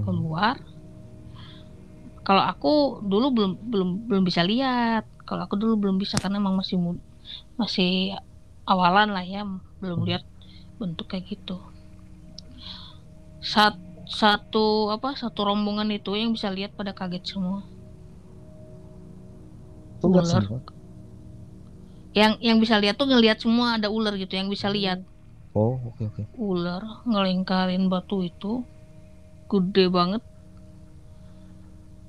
Keluar. 0.04 0.60
Kalau 2.28 2.44
aku 2.44 3.04
dulu 3.04 3.32
belum 3.32 3.52
belum 3.63 3.90
belum 4.12 4.24
bisa 4.28 4.44
lihat. 4.44 5.08
Kalau 5.24 5.48
aku 5.48 5.56
dulu 5.56 5.80
belum 5.80 5.96
bisa 5.96 6.20
karena 6.20 6.44
emang 6.44 6.60
masih 6.60 6.75
masih 7.56 8.20
awalan 8.67 9.10
lah 9.15 9.25
ya 9.25 9.43
belum 9.84 10.00
lihat 10.08 10.24
bentuk 10.79 11.08
kayak 11.12 11.25
gitu 11.32 11.60
Sat, 13.43 13.75
satu 14.08 14.88
apa 14.96 15.20
satu 15.20 15.43
rombongan 15.43 15.91
itu 15.91 16.15
yang 16.15 16.32
bisa 16.32 16.48
lihat 16.48 16.72
pada 16.79 16.96
kaget 16.96 17.36
semua 17.36 17.60
Itu 20.00 20.08
Ular. 20.08 20.43
semua. 20.43 20.60
yang 22.13 22.38
yang 22.39 22.58
bisa 22.62 22.77
lihat 22.77 22.96
tuh 22.96 23.10
ngelihat 23.10 23.41
semua 23.41 23.75
ada 23.82 23.89
ular 23.89 24.13
gitu 24.15 24.38
yang 24.38 24.48
bisa 24.48 24.70
lihat 24.70 25.01
Oh, 25.53 25.77
oke 25.77 26.01
oke. 26.10 26.24
ular 26.38 26.82
ngelingkarin 27.05 27.86
batu 27.89 28.25
itu 28.25 28.65
gede 29.50 29.86
banget 29.89 30.22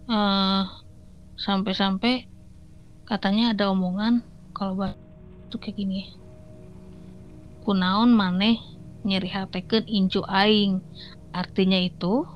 eh 0.09 0.63
sampai-sampai 1.41 2.29
katanya 3.09 3.53
ada 3.53 3.69
omongan 3.73 4.21
kalau 4.57 4.77
batu 4.81 5.57
kayak 5.61 5.77
gini 5.77 6.01
kunaon 7.65 8.13
maneh 8.13 8.61
nyeri 9.09 9.29
hatekeun 9.33 9.85
incu 9.89 10.21
aing 10.29 10.85
artinya 11.33 11.81
itu 11.81 12.29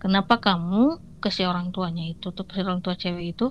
kenapa 0.00 0.38
kamu 0.38 1.02
ke 1.18 1.28
si 1.34 1.42
orang 1.42 1.74
tuanya 1.74 2.04
itu 2.06 2.30
tuh 2.30 2.46
si 2.54 2.60
orang 2.62 2.80
tua 2.84 2.94
cewek 2.94 3.34
itu 3.34 3.48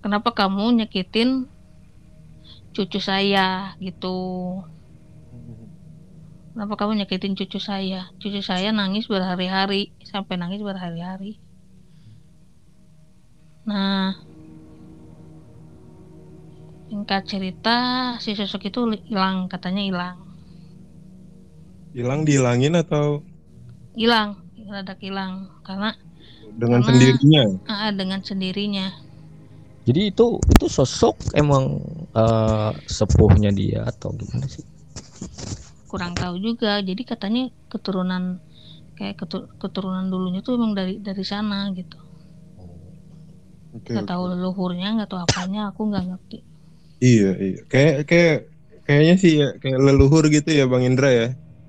kenapa 0.00 0.32
kamu 0.32 0.78
nyakitin 0.78 1.50
cucu 2.72 2.98
saya 3.02 3.74
gitu 3.82 4.16
Kenapa 6.58 6.74
kamu 6.74 6.98
nyakitin 6.98 7.38
cucu 7.38 7.62
saya? 7.62 8.10
Cucu 8.18 8.42
saya 8.42 8.74
nangis 8.74 9.06
berhari-hari, 9.06 9.94
sampai 10.02 10.34
nangis 10.42 10.58
berhari-hari. 10.58 11.38
Nah, 13.62 14.18
singkat 16.88 17.22
cerita, 17.28 17.76
si 18.18 18.32
sosok 18.32 18.72
itu 18.72 18.80
hilang, 19.06 19.46
katanya 19.46 19.82
hilang. 19.84 20.16
Hilang 21.92 22.24
dihilangin 22.24 22.74
atau 22.76 23.24
Hilang, 23.98 24.38
rada 24.70 24.94
hilang. 25.02 25.50
Karena 25.66 25.90
dengan 26.54 26.80
Karena- 26.80 26.88
sendirinya? 26.94 27.42
ah, 27.66 27.90
dengan 27.90 28.20
sendirinya. 28.22 28.86
Jadi 29.88 30.12
itu 30.12 30.36
itu 30.38 30.66
sosok 30.68 31.16
emang 31.34 31.80
eh, 32.12 32.72
sepuhnya 32.86 33.50
dia 33.50 33.88
atau 33.88 34.12
gimana 34.12 34.44
sih? 34.46 34.62
Kurang 35.88 36.12
tahu 36.14 36.36
juga. 36.38 36.78
Jadi 36.84 37.02
katanya 37.02 37.48
keturunan 37.72 38.38
kayak 38.94 39.16
ketu- 39.16 39.48
keturunan 39.56 40.06
dulunya 40.12 40.44
tuh 40.44 40.60
emang 40.60 40.76
dari 40.76 41.00
dari 41.00 41.24
sana 41.24 41.72
gitu. 41.72 41.96
Oke, 43.72 43.92
Nggak 43.96 44.04
oke. 44.04 44.10
tahu 44.12 44.22
leluhurnya, 44.32 44.88
nggak 45.00 45.08
tahu 45.08 45.20
apanya, 45.24 45.72
aku 45.72 45.80
nggak 45.88 46.04
ngerti. 46.06 46.38
Iya, 46.98 47.30
iya. 47.38 47.60
Kayak 47.66 47.94
kayak 48.06 48.36
kayaknya 48.82 49.14
sih 49.16 49.32
ya 49.38 49.48
kayak 49.58 49.78
leluhur 49.78 50.26
gitu 50.28 50.50
ya 50.50 50.66
Bang 50.66 50.82
Indra 50.82 51.10
ya. 51.10 51.28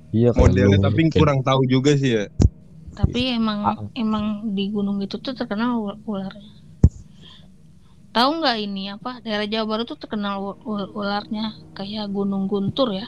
Iya 0.10 0.34
Modelnya 0.34 0.82
tapi 0.82 1.06
kayak- 1.08 1.22
kurang 1.22 1.40
tahu 1.46 1.62
juga 1.66 1.94
sih 1.94 2.18
ya. 2.18 2.26
Tapi 2.98 3.38
emang 3.38 3.60
Ah. 3.64 3.78
emang 3.94 4.26
di 4.52 4.68
gunung 4.68 5.00
itu 5.00 5.16
tuh 5.16 5.32
terkenal 5.32 5.78
ul- 5.78 6.02
ularnya. 6.04 6.58
Tahu 8.10 8.42
nggak 8.42 8.58
ini 8.60 8.90
apa 8.90 9.22
daerah 9.22 9.46
Jawa 9.46 9.66
Barat 9.70 9.86
tuh 9.86 9.96
terkenal 9.96 10.42
ul- 10.42 10.60
ul- 10.66 10.92
ularnya 10.98 11.54
kayak 11.78 12.10
Gunung 12.10 12.50
Guntur 12.50 12.90
ya. 12.92 13.06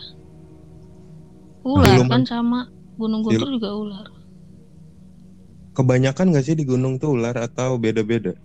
Ular 1.65 1.97
Belum 1.97 2.07
kan 2.07 2.23
sama 2.23 2.69
Gunung 2.95 3.25
Guntur 3.25 3.49
juga 3.49 3.73
ular. 3.73 4.07
Kebanyakan 5.73 6.29
nggak 6.29 6.45
sih 6.45 6.53
di 6.53 6.63
gunung 6.63 7.01
tuh 7.01 7.17
ular 7.17 7.33
atau 7.33 7.81
beda-beda? 7.81 8.37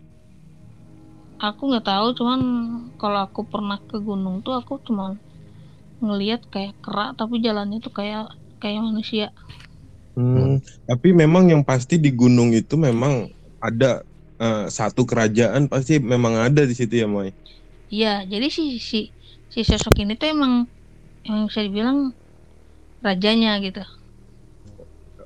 Aku 1.45 1.63
nggak 1.69 1.85
tahu 1.91 2.07
cuman 2.19 2.41
kalau 3.01 3.19
aku 3.27 3.41
pernah 3.53 3.79
ke 3.89 3.97
gunung 4.09 4.37
tuh 4.45 4.53
aku 4.61 4.73
cuman 4.87 5.11
ngelihat 6.05 6.41
kayak 6.53 6.75
kerak 6.85 7.09
tapi 7.21 7.35
jalannya 7.47 7.79
tuh 7.87 7.93
kayak 7.99 8.23
kayak 8.63 8.81
manusia. 8.89 9.27
Hmm, 10.17 10.65
tapi 10.89 11.13
memang 11.13 11.53
yang 11.53 11.61
pasti 11.61 12.01
di 12.01 12.09
gunung 12.17 12.57
itu 12.57 12.75
memang 12.81 13.29
ada 13.61 14.01
eh, 14.41 14.65
satu 14.73 15.05
kerajaan 15.05 15.69
pasti 15.69 16.01
memang 16.01 16.41
ada 16.41 16.65
di 16.65 16.73
situ 16.73 16.95
ya, 17.05 17.07
Moy. 17.09 17.37
Iya, 17.95 18.09
jadi 18.33 18.47
si 18.57 18.63
si 18.91 18.97
si 19.53 19.61
sosok 19.69 19.95
ini 20.03 20.13
tuh 20.21 20.29
emang 20.35 20.53
yang 21.27 21.39
bisa 21.49 21.61
dibilang 21.67 21.99
rajanya 23.05 23.51
gitu. 23.65 23.81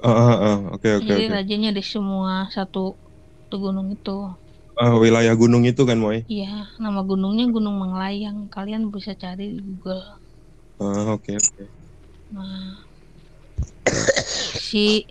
Ah, 0.03 0.11
ah, 0.13 0.37
ah. 0.47 0.57
Oke, 0.75 0.89
oke, 0.99 1.13
Jadi 1.13 1.21
oke. 1.21 1.35
rajanya 1.35 1.71
di 1.79 1.83
semua 1.93 2.33
satu 2.57 2.81
satu 3.41 3.55
gunung 3.65 3.89
itu. 3.97 4.11
Ah, 4.79 4.95
wilayah 4.97 5.35
gunung 5.35 5.65
itu 5.65 5.83
kan, 5.83 5.99
Moy. 5.99 6.23
Iya, 6.27 6.71
nama 6.79 7.03
gunungnya 7.03 7.49
Gunung 7.49 7.77
Manglayang. 7.77 8.49
Kalian 8.49 8.89
bisa 8.89 9.13
cari 9.13 9.57
di 9.57 9.61
Google. 9.61 10.01
Ah, 10.81 11.13
oke, 11.13 11.37
oke. 11.37 11.65
Nah, 12.31 12.81
si 14.57 15.05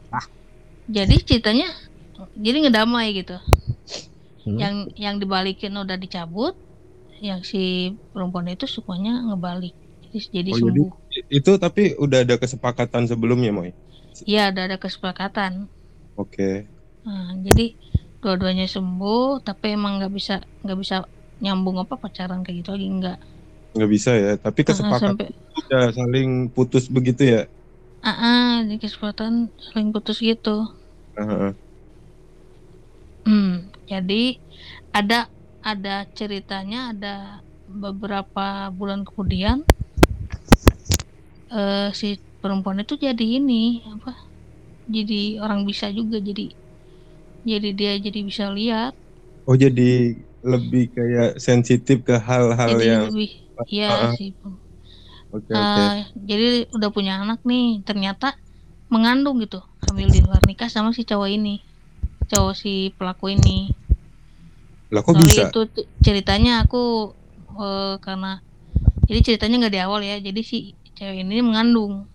jadi 0.90 1.16
ceritanya 1.22 1.70
jadi 2.34 2.66
ngedamai 2.66 3.14
gitu. 3.14 3.38
Hmm. 4.48 4.58
Yang 4.58 4.74
yang 4.98 5.16
dibalikin 5.20 5.76
udah 5.76 6.00
dicabut, 6.00 6.56
yang 7.20 7.44
si 7.44 7.94
perempuan 8.16 8.50
itu 8.50 8.66
sukanya 8.66 9.22
ngebalik. 9.22 9.76
Jadi 10.10 10.18
jadi 10.34 10.50
Oh, 10.50 10.58
jadi- 10.58 10.82
sembuh. 10.90 10.90
Itu 11.30 11.52
tapi 11.60 11.94
udah 11.94 12.26
ada 12.26 12.36
kesepakatan 12.40 13.06
sebelumnya, 13.06 13.54
Moy. 13.54 13.76
Iya, 14.26 14.50
udah 14.50 14.64
ada 14.66 14.78
kesepakatan. 14.82 15.70
Oke. 16.18 16.66
Nah, 17.06 17.38
jadi 17.46 17.78
dua-duanya 18.22 18.66
sembuh, 18.76 19.24
tapi 19.48 19.66
emang 19.78 19.92
nggak 19.98 20.12
bisa 20.18 20.34
nggak 20.64 20.78
bisa 20.84 20.96
nyambung 21.44 21.78
apa 21.84 21.94
pacaran 22.04 22.40
kayak 22.44 22.58
gitu 22.60 22.70
lagi 22.76 22.88
nggak. 23.00 23.18
Nggak 23.76 23.90
bisa 23.96 24.12
ya, 24.24 24.30
tapi 24.44 24.60
kesepakatan 24.68 25.16
sampai 25.18 25.28
udah 25.60 25.84
saling 25.98 26.30
putus 26.56 26.84
begitu 26.96 27.22
ya. 27.34 27.42
ah, 28.10 28.16
ah, 28.30 28.50
di 28.70 28.76
kesempatan 28.84 29.34
saling 29.66 29.88
putus 29.94 30.18
gitu. 30.30 30.50
Ah, 31.18 31.24
ah. 31.50 31.56
Hmm, 33.28 33.50
jadi 33.92 34.14
ada 34.98 35.16
ada 35.72 35.90
ceritanya 36.18 36.78
ada 36.92 37.08
beberapa 37.84 38.42
bulan 38.78 39.02
kemudian 39.08 39.58
eh 41.54 41.88
si 42.00 42.06
perempuan 42.42 42.78
itu 42.84 42.94
jadi 43.06 43.24
ini 43.38 43.54
apa? 43.94 44.10
Jadi 44.96 45.16
orang 45.44 45.62
bisa 45.70 45.86
juga 46.00 46.18
jadi 46.30 46.42
jadi 47.44 47.70
dia 47.76 47.94
jadi 48.00 48.20
bisa 48.26 48.46
lihat, 48.52 48.94
Oh, 49.50 49.58
jadi 49.58 50.14
lebih 50.46 50.94
kayak 50.94 51.42
sensitif 51.42 52.06
ke 52.06 52.16
hal-hal 52.16 52.72
jadi 52.80 52.86
yang 52.86 53.04
lebih 53.10 53.30
ya 53.70 53.90
Ah, 53.92 54.08
ah. 54.08 54.14
sih. 54.16 54.32
Oke, 55.30 55.52
oke. 55.54 55.82
Eh, 55.82 55.96
jadi 56.30 56.48
udah 56.74 56.90
punya 56.94 57.22
anak 57.22 57.42
nih, 57.46 57.82
ternyata 57.86 58.34
mengandung 58.90 59.38
gitu, 59.44 59.62
hamil 59.86 60.10
di 60.10 60.22
luar 60.26 60.42
nikah 60.50 60.70
sama 60.70 60.90
si 60.94 61.06
cowok 61.06 61.30
ini, 61.30 61.62
cowok 62.32 62.54
si 62.58 62.94
pelaku 62.98 63.34
ini. 63.38 63.70
Lah 64.90 65.02
kok 65.06 65.14
Sorry 65.14 65.26
bisa? 65.30 65.44
itu 65.50 65.62
ceritanya 66.02 66.66
aku 66.66 67.14
eh, 67.62 67.96
karena 68.02 68.42
jadi 69.10 69.20
ceritanya 69.26 69.56
nggak 69.66 69.74
di 69.74 69.82
awal 69.82 70.02
ya, 70.06 70.18
jadi 70.22 70.42
si 70.46 70.74
cewek 70.98 71.26
ini 71.26 71.42
mengandung, 71.46 72.06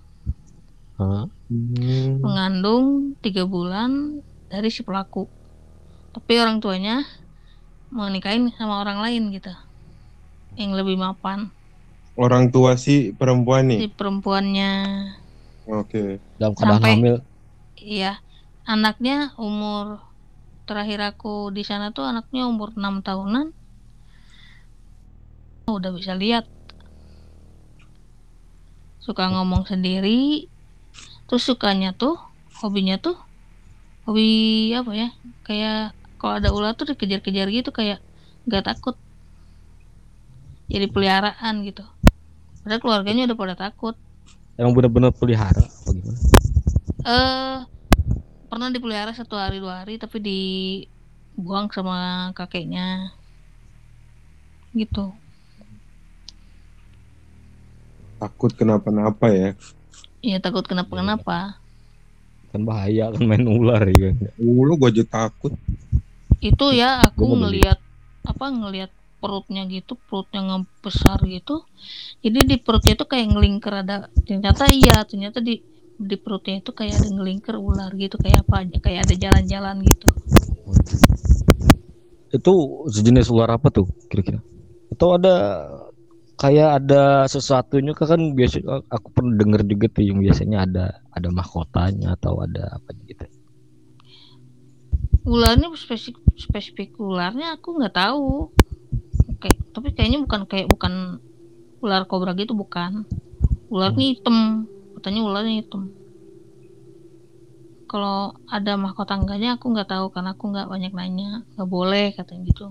Hah? 0.99 1.27
Hmm. 1.51 2.19
mengandung 2.25 3.15
tiga 3.21 3.45
bulan 3.47 4.19
dari 4.55 4.71
si 4.71 4.87
pelaku, 4.87 5.27
tapi 6.15 6.39
orang 6.39 6.63
tuanya 6.63 7.03
mau 7.91 8.07
nikahin 8.07 8.55
sama 8.55 8.79
orang 8.79 9.03
lain 9.03 9.35
gitu, 9.35 9.51
yang 10.55 10.71
lebih 10.73 10.95
mapan, 10.95 11.51
Orang 12.15 12.55
tua 12.55 12.79
si 12.79 13.11
perempuan 13.11 13.67
nih. 13.67 13.79
si 13.83 13.89
perempuannya. 13.91 14.71
Oke. 15.67 16.23
Dalam 16.39 16.55
keadaan 16.55 16.79
Sampai- 16.79 16.95
hamil. 16.95 17.17
Iya, 17.75 18.23
anaknya 18.63 19.35
umur 19.35 19.99
terakhir 20.63 21.03
aku 21.03 21.51
di 21.51 21.67
sana 21.67 21.91
tuh 21.91 22.07
anaknya 22.07 22.47
umur 22.47 22.71
6 22.79 23.03
tahunan. 23.03 23.51
Udah 25.67 25.91
bisa 25.91 26.15
lihat. 26.15 26.47
Suka 29.03 29.29
ngomong 29.29 29.67
sendiri. 29.67 30.47
Terus 31.27 31.45
sukanya 31.45 31.91
tuh, 31.93 32.15
hobinya 32.63 32.95
tuh 32.97 33.17
hobi 34.07 34.23
apa 34.79 34.91
ya? 35.01 35.07
Kayak 35.47 35.75
kalau 36.19 36.35
ada 36.39 36.49
ular 36.57 36.73
tuh 36.79 36.87
dikejar-kejar 36.91 37.47
gitu 37.57 37.71
kayak 37.79 37.99
nggak 38.47 38.63
takut. 38.69 38.95
Jadi 40.73 40.87
peliharaan 40.95 41.55
gitu. 41.69 41.83
Padahal 42.63 42.81
keluarganya 42.83 43.23
udah 43.29 43.39
pada 43.43 43.55
takut. 43.65 43.95
Emang 44.59 44.73
benar-benar 44.77 45.11
pelihara 45.15 45.67
apa 45.67 45.91
gimana? 45.91 46.19
eh 47.05 47.57
pernah 48.51 48.69
dipelihara 48.75 49.13
satu 49.19 49.35
hari 49.43 49.57
dua 49.65 49.75
hari 49.85 49.95
tapi 50.03 50.17
dibuang 50.29 51.67
sama 51.77 51.97
kakeknya 52.39 52.83
gitu 54.75 55.01
Takut 58.21 58.53
kenapa-napa 58.57 59.27
ya. 59.31 59.49
ya 60.25 60.39
takut 60.45 60.65
kenapa 60.71 60.93
kenapa 61.01 61.35
Kan 62.55 62.63
bahaya 62.63 63.11
kan 63.11 63.23
main 63.27 63.43
ular 63.43 63.83
ya 63.91 64.15
kan. 64.15 64.15
Uh, 64.39 64.63
lu 64.63 64.79
gua 64.79 64.95
aja 64.95 65.03
takut. 65.03 65.51
itu 66.45 66.67
ya 66.77 67.01
aku 67.01 67.41
ngelihat 67.41 67.81
apa 68.29 68.47
ngelihat 68.53 68.93
perutnya 69.17 69.65
gitu 69.65 69.97
perutnya 69.97 70.45
ngebesar 70.45 71.25
gitu 71.25 71.65
jadi 72.21 72.45
di 72.45 72.61
perutnya 72.61 72.93
itu 73.01 73.09
kayak 73.09 73.33
ngelingker 73.33 73.73
ada 73.81 74.13
ternyata 74.29 74.69
iya 74.69 75.01
ternyata 75.09 75.41
di 75.41 75.65
di 75.97 76.17
perutnya 76.21 76.61
itu 76.61 76.77
kayak 76.77 77.01
ada 77.01 77.09
ngelingker 77.09 77.57
ular 77.57 77.89
gitu 77.97 78.21
kayak 78.21 78.45
apa 78.45 78.69
aja 78.69 78.77
kayak 78.77 79.01
ada 79.09 79.15
jalan-jalan 79.17 79.77
gitu 79.89 80.09
Itu 82.35 82.55
sejenis 82.91 83.31
ular 83.31 83.55
apa 83.55 83.71
tuh 83.71 83.87
kira-kira? 84.11 84.43
Atau 84.91 85.15
ada 85.15 85.35
kayak 86.35 86.83
ada 86.83 87.25
sesuatunya 87.31 87.95
kan 87.95 88.35
biasa 88.35 88.59
aku 88.91 89.07
pernah 89.15 89.35
denger 89.39 89.63
juga 89.71 89.87
tuh 89.95 90.03
yang 90.03 90.19
biasanya 90.19 90.67
ada 90.67 90.85
ada 91.15 91.29
mahkotanya 91.31 92.19
atau 92.19 92.43
ada 92.43 92.75
apa 92.75 92.91
gitu. 93.07 93.27
ularnya 95.25 95.73
spesifik 95.73 96.21
spesifik 96.37 97.01
ularnya 97.01 97.57
aku 97.57 97.81
nggak 97.81 97.97
tahu. 97.97 98.53
Oke 99.33 99.49
tapi 99.73 99.89
kayaknya 99.97 100.21
bukan 100.21 100.45
kayak 100.45 100.69
bukan 100.69 101.23
ular 101.81 102.05
kobra 102.05 102.37
gitu 102.37 102.53
bukan. 102.53 103.09
Ularnya 103.73 104.05
hitam 104.13 104.69
katanya 105.01 105.21
ularnya 105.25 105.65
hitam. 105.65 105.89
Kalau 107.89 108.35
ada 108.51 108.75
mahkota 108.75 109.15
enggaknya 109.17 109.57
aku 109.57 109.71
nggak 109.71 109.87
tahu 109.87 110.11
karena 110.11 110.35
aku 110.37 110.45
nggak 110.51 110.69
banyak 110.69 110.93
nanya. 110.93 111.47
Nggak 111.57 111.69
boleh 111.71 112.07
katanya 112.13 112.43
gitu. 112.51 112.67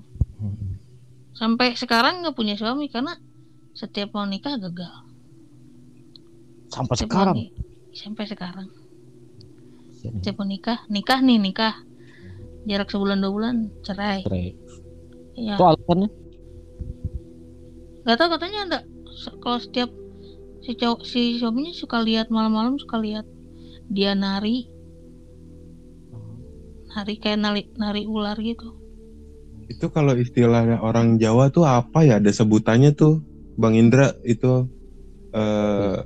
Sampai 1.34 1.73
sekarang 1.73 2.21
nggak 2.21 2.38
punya 2.38 2.54
suami 2.54 2.86
karena 2.91 3.17
setiap 3.73 4.13
mau 4.13 4.25
nikah 4.25 4.55
gagal. 4.57 4.93
Sampai 6.69 6.95
Setiap 6.97 7.09
sekarang. 7.09 7.36
mau 7.36 7.41
ni- 7.41 7.53
sampai 7.93 8.25
sekarang. 8.25 8.67
Setiap 9.93 10.36
mau 10.38 10.47
nikah 10.47 10.79
nikah 10.89 11.19
nih 11.21 11.38
nikah. 11.38 11.75
Jarak 12.63 12.89
sebulan 12.89 13.19
dua 13.19 13.31
bulan 13.33 13.55
cerai. 13.83 14.23
Cerai. 14.23 14.55
ya 15.36 15.57
Itu 15.57 15.63
alasannya? 15.65 16.09
nggak 18.03 18.17
tahu 18.19 18.29
katanya 18.36 18.59
ada 18.67 18.79
kalau 19.39 19.59
setiap 19.59 19.88
si 20.59 20.75
cowok 20.75 20.99
si 21.07 21.39
suaminya 21.39 21.71
suka 21.71 22.03
lihat 22.03 22.27
malam-malam 22.27 22.75
suka 22.77 22.99
lihat 22.99 23.25
dia 23.89 24.13
nari. 24.13 24.67
Nari 26.93 27.15
kayak 27.17 27.39
nari 27.41 27.62
nari 27.73 28.03
ular 28.05 28.38
gitu. 28.38 28.69
Itu 29.65 29.89
kalau 29.89 30.13
istilahnya 30.13 30.77
orang 30.79 31.17
Jawa 31.17 31.49
tuh 31.49 31.65
apa 31.65 32.03
ya? 32.05 32.19
Ada 32.21 32.43
sebutannya 32.43 32.93
tuh, 32.93 33.23
Bang 33.61 33.75
Indra 33.77 34.13
itu. 34.25 34.67
eh 35.33 35.97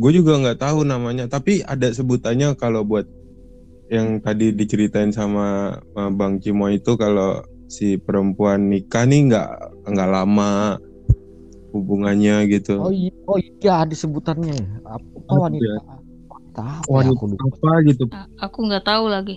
gue 0.00 0.10
juga 0.18 0.32
nggak 0.40 0.58
tahu 0.60 0.78
namanya, 0.88 1.24
tapi 1.28 1.60
ada 1.62 1.88
sebutannya 1.92 2.56
kalau 2.56 2.82
buat 2.84 3.06
yang 3.92 4.24
tadi 4.24 4.56
diceritain 4.56 5.12
sama 5.12 5.76
Bang 5.92 6.40
Cimo 6.40 6.72
itu 6.72 6.96
kalau 6.96 7.44
si 7.68 8.00
perempuan 8.00 8.68
nikah 8.72 9.04
nih 9.04 9.20
nggak 9.28 9.48
nggak 9.92 10.08
lama 10.08 10.80
hubungannya 11.72 12.34
gitu. 12.52 12.72
Oh 12.84 12.92
iya, 12.92 13.10
oh 13.28 13.38
iya 13.40 13.72
ada 13.84 13.94
sebutannya. 13.96 14.52
Apa 14.84 15.16
Apa 15.28 15.34
wanita? 15.44 15.64
ya? 15.64 15.76
Wanita 16.32 16.62
apa 16.80 16.98
ya? 17.00 17.08
Wanita 17.08 17.16
Aku 17.16 17.24
lupa. 17.32 17.46
apa 17.48 17.70
gitu? 17.88 18.04
A- 18.16 18.28
aku 18.44 18.58
nggak 18.68 18.84
tahu 18.88 19.04
lagi 19.08 19.34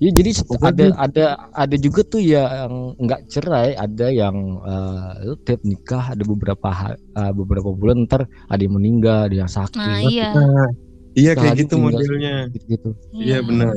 Ya 0.00 0.10
jadi 0.10 0.32
Pokoknya- 0.32 0.96
ada 0.96 0.96
ada 0.96 1.24
ada 1.52 1.76
juga 1.76 2.00
tuh 2.00 2.24
ya 2.24 2.64
yang 2.64 2.96
nggak 2.96 3.20
cerai, 3.28 3.76
ada 3.76 4.08
yang 4.08 4.32
eh, 4.64 5.28
lu 5.28 5.36
tiap 5.44 5.60
nikah 5.60 6.16
ada 6.16 6.24
beberapa 6.24 6.68
eh, 6.96 7.32
beberapa 7.36 7.68
bulan 7.76 8.08
ntar 8.08 8.24
ada 8.48 8.60
yang 8.64 8.80
meninggal, 8.80 9.28
ada 9.28 9.36
yang 9.44 9.52
sakit, 9.52 9.76
nah 9.76 10.00
iya. 10.00 10.32
Nah, 10.32 10.68
iya 11.12 11.32
kayak 11.36 11.52
gitu 11.60 11.76
tinggal 11.76 12.00
modelnya. 12.00 12.36
gitu. 12.64 12.96
Iya 13.12 13.44
benar. 13.44 13.76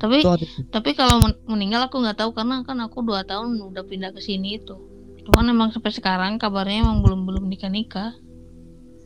tapi 0.00 0.18
Itu 0.18 0.34
ada 0.34 0.46
tapi 0.72 0.90
kalau 0.96 1.20
men- 1.22 1.38
meninggal 1.46 1.86
aku 1.86 2.00
nggak 2.00 2.18
tahu 2.18 2.32
karena 2.34 2.64
kan 2.64 2.80
aku 2.82 3.04
dua 3.06 3.22
tahun 3.22 3.54
udah 3.60 3.84
pindah 3.86 4.10
ke 4.10 4.18
sini 4.18 4.58
itu 4.58 4.74
cuman 5.22 5.54
emang 5.54 5.70
sampai 5.70 5.94
sekarang 5.94 6.42
kabarnya 6.42 6.82
emang 6.82 7.06
belum 7.06 7.22
belum 7.22 7.46
nikah 7.46 7.70
nikah 7.70 8.10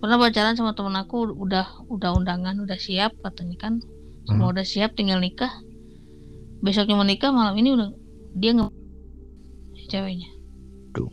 pernah 0.00 0.16
pacaran 0.16 0.56
sama 0.56 0.72
temen 0.72 0.96
aku 0.96 1.36
udah 1.36 1.68
udah 1.92 2.10
undangan 2.14 2.56
udah 2.62 2.78
siap 2.78 3.12
katanya 3.20 3.56
kan. 3.58 3.74
Semua 4.24 4.48
udah 4.50 4.64
siap 4.64 4.94
tinggal 4.94 5.18
nikah 5.18 5.50
besoknya 6.66 6.98
menikah 6.98 7.30
malam 7.30 7.54
ini 7.54 7.70
udah 7.72 7.88
dia 8.34 8.50
nge 8.52 8.66
si 9.78 9.84
ceweknya 9.86 10.28
Duh. 10.92 11.08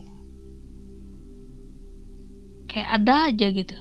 kayak 2.66 2.88
ada 3.00 3.30
aja 3.30 3.48
gitu 3.54 3.76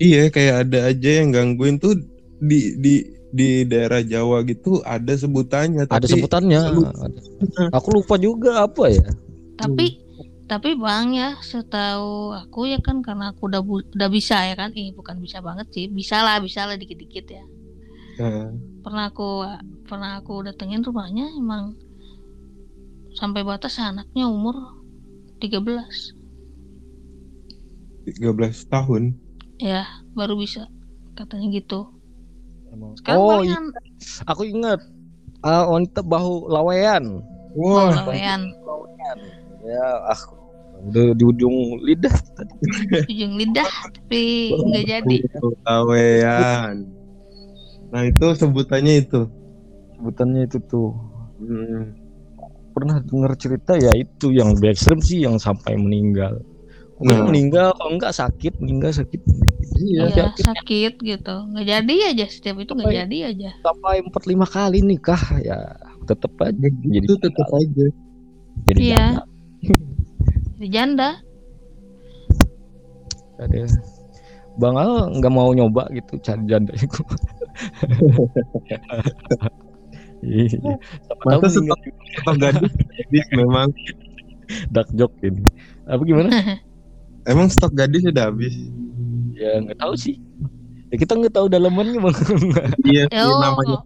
Iya 0.00 0.32
kayak 0.32 0.56
ada 0.64 0.78
aja 0.88 1.10
yang 1.20 1.28
gangguin 1.28 1.76
tuh 1.76 1.92
di 2.40 2.72
di 2.80 3.04
di 3.30 3.68
daerah 3.68 4.00
Jawa 4.00 4.40
gitu 4.48 4.80
ada 4.80 5.12
sebutannya 5.12 5.84
ada 5.84 6.00
tapi 6.00 6.08
sebutannya. 6.08 6.60
lu- 6.72 6.88
Ada. 6.88 7.20
Aku 7.76 7.92
lupa 7.92 8.16
juga 8.16 8.64
apa 8.64 8.88
ya. 8.88 9.04
tapi 9.60 10.00
tapi 10.48 10.72
bang 10.74 11.14
ya 11.14 11.36
setahu 11.44 12.32
aku 12.32 12.66
ya 12.66 12.80
kan 12.80 13.04
karena 13.04 13.30
aku 13.30 13.46
udah 13.46 13.60
udah 13.62 14.08
bisa 14.08 14.40
ya 14.40 14.56
kan 14.56 14.72
eh 14.72 14.90
bukan 14.90 15.20
bisa 15.20 15.38
banget 15.44 15.68
sih 15.70 15.86
bisa 15.86 16.24
lah 16.24 16.40
bisa 16.40 16.64
lah 16.64 16.74
dikit 16.80 16.96
dikit 16.96 17.28
ya 17.28 17.44
Nah, 18.20 18.52
pernah 18.84 19.08
aku 19.08 19.48
pernah 19.88 20.20
aku 20.20 20.44
datengin 20.44 20.84
rumahnya 20.84 21.32
emang 21.40 21.72
sampai 23.16 23.40
batas 23.40 23.80
anaknya 23.80 24.28
umur 24.28 24.76
13 25.40 25.64
13 28.12 28.68
tahun. 28.68 29.16
ya 29.56 29.88
baru 30.12 30.36
bisa 30.36 30.68
katanya 31.16 31.48
gitu 31.48 31.88
Emang. 32.68 32.92
sekarang 33.00 33.18
Oh, 33.24 33.40
iya, 33.42 33.58
aku 34.28 34.46
ingat. 34.46 34.78
Ah, 35.40 35.66
wanita 35.66 36.04
bahu 36.04 36.46
lawean. 36.52 37.24
Wah, 37.56 38.04
lawean 38.04 38.52
Ya, 39.64 39.88
ah 40.06 40.20
udah 40.80 41.12
di 41.12 41.24
ujung 41.28 41.82
lidah 41.84 42.14
tadi. 42.36 42.54
ujung 43.12 43.36
lidah 43.36 43.68
tapi 43.92 44.54
nggak 44.54 44.84
jadi 44.86 45.16
Tawean. 45.64 46.99
Nah 47.90 48.02
itu 48.06 48.26
sebutannya 48.34 49.02
itu. 49.02 49.20
Sebutannya 49.98 50.46
itu 50.46 50.58
tuh. 50.64 50.90
Hmm. 51.38 51.94
Pernah 52.70 53.02
dengar 53.02 53.34
cerita 53.34 53.74
ya 53.74 53.90
itu 53.92 54.30
yang 54.30 54.54
lebih 54.54 54.72
ekstrim 54.72 55.02
sih 55.02 55.26
yang 55.26 55.36
sampai 55.36 55.74
meninggal. 55.74 56.38
Pokoknya 56.96 57.16
Nah. 57.16 57.26
meninggal 57.32 57.68
kalau 57.74 57.90
enggak 57.96 58.14
sakit, 58.14 58.52
meninggal 58.60 58.92
sakit. 58.94 59.20
Iya. 59.80 60.12
ya 60.12 60.26
sakit 60.36 61.00
gitu 61.00 61.34
nggak 61.48 61.64
jadi 61.64 61.94
aja 62.12 62.26
setiap 62.28 62.60
itu 62.60 62.76
nggak 62.76 62.92
jadi 63.06 63.16
aja 63.32 63.50
Sampai 63.64 64.04
empat 64.04 64.28
lima 64.28 64.44
kali 64.44 64.84
nikah 64.84 65.16
ya 65.40 65.56
tetap 66.04 66.36
aja 66.36 66.68
jadi 66.84 67.00
Itu 67.00 67.16
tetap 67.16 67.48
aja. 67.48 67.86
jadi 68.68 68.76
Iya. 68.76 68.96
janda. 69.00 69.22
jadi 70.58 70.68
janda 70.68 71.10
Ada. 73.40 73.72
Bang 74.60 74.76
Al 74.76 75.16
nggak 75.16 75.32
mau 75.32 75.48
nyoba 75.56 75.88
gitu 75.96 76.20
cari 76.20 76.44
janda 76.44 76.76
itu. 76.76 77.00
Iya. 80.20 80.76
Tahu 81.08 81.40
Masa 81.40 81.58
meninggal 81.58 81.78
Atau 82.20 82.34
gadis, 82.36 82.72
gadis 82.76 83.26
memang. 83.32 83.68
dark 84.68 84.90
joke 84.92 85.14
ini. 85.22 85.46
Apa 85.86 86.02
gimana? 86.02 86.28
Emang 87.30 87.48
stok 87.48 87.72
gadis 87.72 88.02
sudah 88.04 88.28
habis. 88.28 88.52
ya 89.32 89.56
nggak 89.60 89.78
tahu 89.78 89.94
sih. 89.96 90.20
Ya 90.90 90.98
kita 90.98 91.14
nggak 91.14 91.32
tahu 91.32 91.46
dalamannya 91.48 91.96
bang. 91.96 92.16
Iya, 92.90 93.04
Ya 93.08 93.22
sih, 93.24 93.30
Allah. 93.30 93.48
namanya 93.54 93.76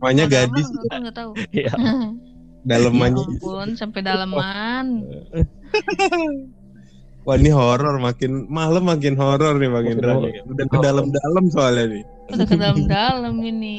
namanya 0.00 0.24
Ada 0.24 0.32
gadis 0.32 0.66
aku 0.70 0.96
nggak 0.96 1.16
tahu 1.16 1.32
ya. 1.52 1.68
ya 1.68 1.72
dalemannya. 2.62 3.24
ampun 3.26 3.68
sampai 3.74 4.00
dalaman 4.00 4.86
Wah 7.28 7.36
ini 7.36 7.52
horor 7.52 8.00
makin 8.00 8.48
malam 8.48 8.88
makin 8.88 9.12
horor 9.14 9.60
nih 9.60 9.68
Bang 9.68 9.84
Makin 9.84 9.96
Indra. 10.00 10.12
nih. 10.24 10.32
Udah 10.48 10.66
ke 10.66 10.78
dalam-dalam 10.80 11.44
soalnya 11.52 11.84
nih. 11.92 12.02
udah 12.30 12.46
ke 12.46 12.56
dalam-dalam 12.56 13.34
ini 13.42 13.76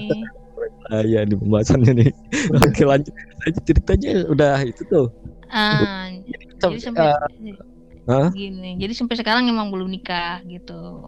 Ah, 0.92 1.02
ya 1.02 1.24
di 1.26 1.34
pembahasannya 1.34 1.92
nih. 2.04 2.12
Oke 2.68 2.84
lanjut 2.86 3.14
aja 3.48 3.60
ceritanya 3.66 4.12
udah 4.30 4.62
itu 4.62 4.84
tuh. 4.86 5.08
ah 5.52 6.08
jadi 6.62 6.78
sampai 6.80 7.12
Hah? 8.08 8.30
gini 8.34 8.78
jadi 8.80 8.94
sampai 8.96 9.16
sekarang 9.20 9.46
emang 9.52 9.68
belum 9.74 9.90
nikah 9.92 10.40
gitu 10.48 11.06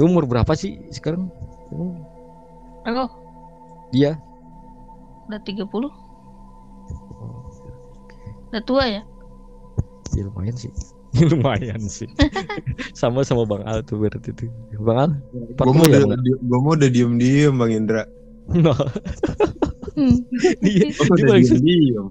Umur 0.00 0.24
berapa 0.24 0.56
sih 0.56 0.80
sekarang? 0.88 1.28
aku 2.86 3.04
Dia 3.92 4.16
udah 5.28 5.40
30 5.44 5.90
udah 8.50 8.62
tua 8.66 8.84
ya 8.88 9.02
ya 10.16 10.22
lumayan 10.26 10.56
sih. 10.56 10.72
lumayan 11.30 11.82
sih. 11.90 12.08
Sama 13.00 13.26
sama 13.26 13.42
Bang 13.46 13.66
Al 13.66 13.82
tuh 13.82 13.98
berarti 13.98 14.30
tuh. 14.34 14.50
Bang 14.82 14.98
Al? 14.98 15.10
Gue 15.58 15.74
mau 15.74 15.86
ya, 15.90 16.06
udah 16.06 16.18
gue 16.18 16.58
mau 16.62 16.72
udah 16.78 16.90
diem-diem 16.90 17.54
Bang 17.54 17.72
Indra. 17.74 18.06
Nah, 18.50 18.74
Hmm. 20.00 20.16
dia, 20.64 20.86
dia 20.90 21.24
paling 21.26 21.44
diem-diem. 21.44 22.06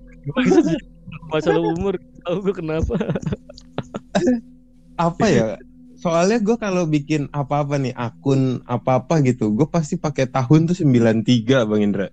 masalah 1.29 1.61
umur 1.61 1.93
tahu 2.25 2.37
gue 2.41 2.53
kenapa 2.57 2.93
Apa 4.99 5.25
ya? 5.29 5.55
Soalnya 5.99 6.39
gue 6.39 6.55
kalau 6.55 6.87
bikin 6.87 7.27
apa-apa 7.31 7.75
nih 7.75 7.91
akun 7.95 8.63
apa-apa 8.67 9.19
gitu, 9.23 9.51
gue 9.51 9.67
pasti 9.67 9.99
pakai 9.99 10.27
tahun 10.31 10.71
tuh 10.71 10.75
93 10.83 11.67
Bang 11.67 11.81
Indra. 11.83 12.07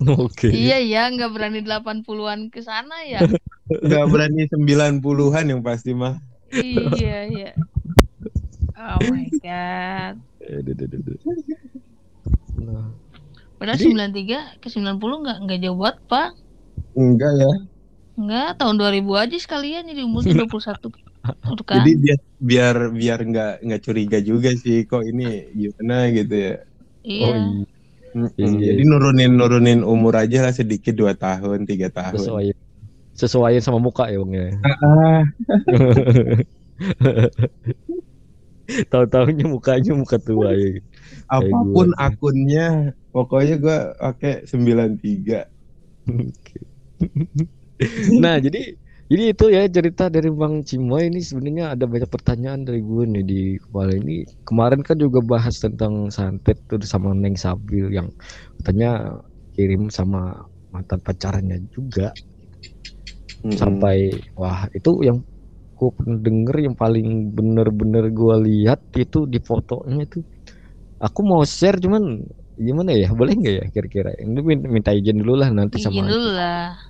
Oke. 0.26 0.48
Iya 0.48 0.80
ya, 0.80 1.02
nggak 1.12 1.30
berani 1.32 1.60
80-an 1.60 2.48
ke 2.48 2.60
sana 2.64 3.04
ya. 3.04 3.20
Gak 3.70 4.06
berani 4.10 4.50
90-an 4.50 5.44
yang 5.46 5.62
pasti 5.62 5.94
mah. 5.94 6.18
iya, 6.50 7.30
iya. 7.30 7.50
Oh 8.74 8.98
my 9.06 9.30
god. 9.38 10.18
Aduh, 10.42 10.74
aduh, 10.74 10.86
aduh, 10.90 10.98
aduh. 10.98 11.18
Nah, 12.58 12.90
Padahal 13.60 13.78
Jadi- 13.78 13.94
93 14.56 14.58
ke 14.58 14.68
90 14.72 15.22
nggak 15.22 15.38
nggak 15.46 15.58
jauh 15.62 15.78
banget, 15.78 15.96
Pak. 16.10 16.28
Enggak 16.98 17.32
ya. 17.38 17.52
Enggak, 18.18 18.48
tahun 18.58 18.74
2000 18.80 19.22
aja 19.22 19.36
sekalian 19.38 19.84
jadi 19.86 20.02
umurnya 20.02 20.34
21. 20.34 20.90
Tuh 21.60 21.64
kan? 21.68 21.84
Jadi 21.84 21.92
biar 22.00 22.18
biar 22.40 22.76
biar 22.90 23.18
nggak 23.20 23.52
nggak 23.62 23.80
curiga 23.84 24.18
juga 24.18 24.50
sih 24.56 24.88
kok 24.88 25.04
ini 25.04 25.52
gimana 25.54 26.08
gitu 26.10 26.34
ya. 26.34 26.54
iya. 27.04 27.26
Oh 27.28 27.34
iya. 27.36 27.64
Iya. 28.14 28.74
Jadi 28.74 28.82
nurunin 28.86 29.32
nurunin 29.38 29.80
umur 29.86 30.18
aja 30.18 30.42
lah 30.42 30.52
sedikit 30.54 30.94
dua 30.96 31.14
tahun 31.14 31.66
tiga 31.66 31.88
tahun. 31.92 32.18
Sesuai 32.18 32.46
sesuaiin 33.14 33.62
sama 33.62 33.78
muka 33.78 34.08
ya 34.08 34.18
bang 34.24 34.32
ya. 34.32 34.48
Ah, 34.64 35.22
Tahu-tahunya 38.90 39.50
mukanya 39.50 39.92
muka 39.98 40.16
tua 40.22 40.54
ya. 40.54 40.78
apa 41.26 41.58
pun 41.74 41.90
gua 41.90 42.06
akunnya, 42.06 42.94
pokoknya 43.10 43.56
gua 43.58 43.94
pakai 43.98 44.46
93. 44.46 45.46
Nah 48.20 48.36
jadi 48.36 48.76
jadi 49.10 49.24
itu 49.34 49.44
ya 49.56 49.60
cerita 49.76 50.02
dari 50.14 50.28
Bang 50.40 50.54
Cimoy 50.68 51.02
ini 51.10 51.18
sebenarnya 51.28 51.64
ada 51.74 51.84
banyak 51.92 52.10
pertanyaan 52.14 52.60
dari 52.68 52.78
gue 52.88 53.02
nih 53.12 53.22
di 53.30 53.36
kepala 53.64 53.90
ini. 54.00 54.12
Kemarin 54.46 54.80
kan 54.86 54.96
juga 55.04 55.18
bahas 55.32 55.54
tentang 55.64 55.94
santet 56.16 56.56
tuh 56.70 56.78
sama 56.94 57.08
Neng 57.22 57.34
Sabil 57.44 57.84
yang 57.98 58.08
katanya 58.62 58.88
kirim 59.54 59.82
sama 59.98 60.18
mantan 60.72 61.00
pacarnya 61.06 61.56
juga. 61.74 62.14
Mm-mm. 63.44 63.60
sampai 63.60 63.96
wah 64.40 64.60
itu 64.76 64.90
yang 65.08 65.18
gue 65.78 65.90
pernah 65.96 66.18
denger 66.26 66.56
yang 66.66 66.76
paling 66.82 67.06
bener-bener 67.36 68.04
gue 68.18 68.34
lihat 68.48 68.80
itu 69.02 69.18
di 69.32 69.38
fotonya 69.48 69.96
itu 70.06 70.18
aku 71.06 71.20
mau 71.30 71.42
share 71.56 71.78
cuman 71.84 72.04
gimana 72.66 72.90
ya? 73.02 73.08
Boleh 73.18 73.34
nggak 73.40 73.54
ya 73.60 73.66
kira-kira? 73.74 74.10
Ini 74.22 74.38
min- 74.48 74.68
minta 74.76 74.90
izin 74.98 75.16
dulu 75.22 75.34
lah 75.42 75.50
nanti 75.58 75.76
Izin 75.80 75.86
sama 75.86 76.04
dulu 76.10 76.28
lah. 76.38 76.89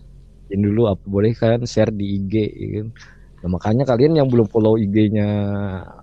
Izin 0.50 0.66
dulu 0.66 0.90
apa 0.90 1.04
boleh 1.06 1.30
kan 1.38 1.62
share 1.62 1.94
di 1.94 2.18
IG 2.18 2.34
ya 2.34 2.68
kan 2.82 2.86
nah, 3.46 3.48
makanya 3.54 3.84
kalian 3.86 4.18
yang 4.18 4.26
belum 4.26 4.50
follow 4.50 4.74
IG-nya 4.74 5.28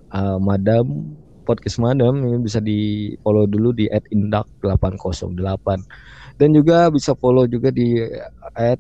uh, 0.08 0.40
Madam 0.40 1.12
podcast 1.44 1.84
Madam 1.84 2.24
ini 2.24 2.40
bisa 2.40 2.64
di 2.64 3.12
follow 3.20 3.44
dulu 3.44 3.76
di 3.76 3.92
@indak808 3.92 5.68
dan 6.40 6.50
juga 6.56 6.88
bisa 6.88 7.12
follow 7.16 7.48
juga 7.48 7.72
di 7.72 7.98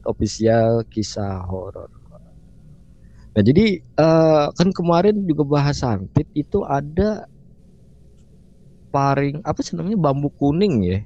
@official 0.04 0.84
kisah 0.92 1.48
horor. 1.48 1.88
Nah 3.34 3.42
jadi 3.42 3.80
eh, 3.80 4.46
kan 4.52 4.70
kemarin 4.76 5.24
juga 5.24 5.48
bahas 5.48 5.80
santet 5.80 6.28
itu 6.36 6.62
ada 6.68 7.26
paring 8.92 9.46
apa 9.46 9.60
sih 9.64 9.78
namanya 9.78 10.00
bambu 10.10 10.34
kuning 10.36 10.84
ya 10.84 11.00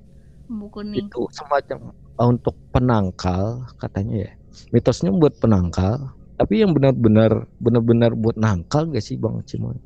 Buku 0.48 0.84
nih. 0.84 1.08
itu 1.08 1.28
semacam 1.32 1.96
uh, 2.20 2.28
untuk 2.28 2.56
penangkal 2.76 3.68
katanya 3.80 4.28
ya 4.28 4.32
mitosnya 4.74 5.12
buat 5.14 5.36
penangkal 5.40 6.12
tapi 6.36 6.64
yang 6.66 6.74
benar-benar 6.74 7.46
benar-benar 7.62 8.12
buat 8.18 8.36
nangkal 8.36 8.90
gak 8.90 9.04
sih 9.04 9.16
bang 9.20 9.40
Cimoy 9.46 9.78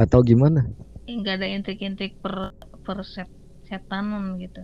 atau 0.00 0.20
gimana 0.24 0.64
Enggak 1.10 1.42
ada 1.42 1.48
intrik-intrik 1.50 2.14
per 2.22 2.54
per 2.86 3.02
set- 3.02 3.34
setanan 3.66 4.38
gitu. 4.38 4.62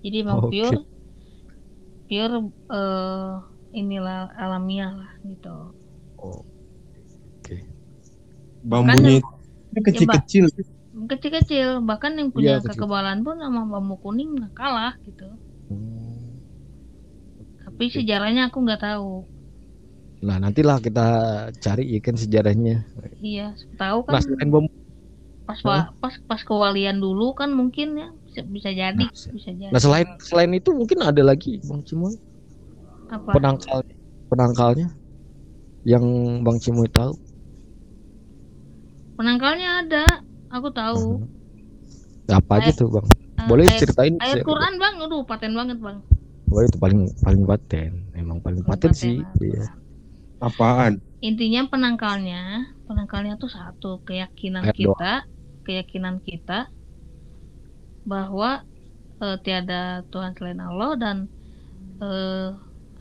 Jadi 0.00 0.16
emang 0.24 0.48
Oke. 0.48 0.56
pure 0.56 0.80
pure 2.08 2.36
eh, 2.72 3.32
inilah 3.76 4.32
alamiah 4.40 4.92
lah 4.96 5.12
gitu. 5.26 5.76
Bambunya 8.66 9.20
itu 9.20 9.80
kecil-kecil. 9.84 10.44
Kecil-kecil 11.06 11.84
bahkan 11.84 12.16
yang 12.16 12.32
punya 12.32 12.58
kecil. 12.58 12.72
kekebalan 12.72 13.20
pun 13.22 13.36
sama 13.38 13.68
bambu 13.68 14.00
kuning 14.00 14.32
kalah 14.56 14.96
gitu. 15.04 15.28
Hmm. 15.68 16.05
Tapi 17.76 17.86
sejarahnya 17.96 18.42
aku 18.48 18.58
nggak 18.64 18.80
tahu. 18.86 19.10
nah 20.26 20.36
nantilah 20.42 20.78
kita 20.86 21.04
cari 21.64 21.82
ya 21.94 22.00
kan 22.06 22.16
sejarahnya. 22.16 22.74
Iya, 23.26 23.42
tahu 23.80 23.98
kan 24.08 24.16
selain 24.24 24.48
bambu 24.54 24.70
pas 25.46 25.60
wa- 25.68 25.90
pas 26.02 26.14
pas 26.28 26.42
kewalian 26.48 26.96
dulu 27.04 27.24
kan 27.40 27.50
mungkin 27.58 27.88
ya 28.00 28.06
bisa, 28.26 28.40
bisa 28.56 28.70
jadi, 28.80 29.02
Nah, 29.02 29.10
bisa 29.36 29.50
jadi. 29.62 29.72
nah 29.72 29.80
selain 29.82 30.08
selain 30.22 30.52
itu 30.58 30.70
mungkin 30.74 30.98
ada 31.02 31.22
lagi 31.30 31.58
bang 31.68 31.82
Cimoy 31.86 32.14
apa? 33.08 33.34
penangkal 33.34 33.78
penangkalnya? 34.30 34.88
Yang 35.86 36.04
bang 36.44 36.58
Cimoy 36.62 36.88
tahu? 36.90 37.14
Penangkalnya 39.16 39.68
ada, 39.80 40.04
aku 40.54 40.68
tahu. 40.78 41.04
apa 42.28 42.52
aja 42.58 42.70
tuh 42.74 42.88
bang? 42.90 43.06
Eh, 43.40 43.44
boleh 43.48 43.66
ayat, 43.70 43.86
ceritain 43.86 44.14
ayat 44.24 44.40
Quran 44.48 44.74
bang, 44.82 44.94
aduh 45.04 45.22
paten 45.28 45.52
banget 45.58 45.78
bang. 45.84 45.98
Wah 46.56 46.64
itu 46.64 46.78
paling 46.80 47.00
paling 47.20 47.44
paten, 47.50 47.90
emang 48.16 48.38
paling 48.40 48.64
paten 48.64 48.92
sih. 48.96 49.20
Iya. 49.44 49.64
Apaan? 50.40 50.94
Intinya 51.28 51.60
penangkalnya, 51.72 52.40
penangkalnya 52.86 53.34
tuh 53.42 53.50
satu 53.56 53.90
keyakinan 54.06 54.64
Ayat 54.64 54.76
doa. 54.80 54.96
kita, 54.96 55.12
keyakinan 55.66 56.16
kita 56.28 56.58
bahwa 58.12 58.48
eh, 59.22 59.36
tiada 59.44 59.74
Tuhan 60.12 60.32
selain 60.36 60.60
Allah 60.68 60.90
dan 61.02 61.16
eh, 62.02 62.46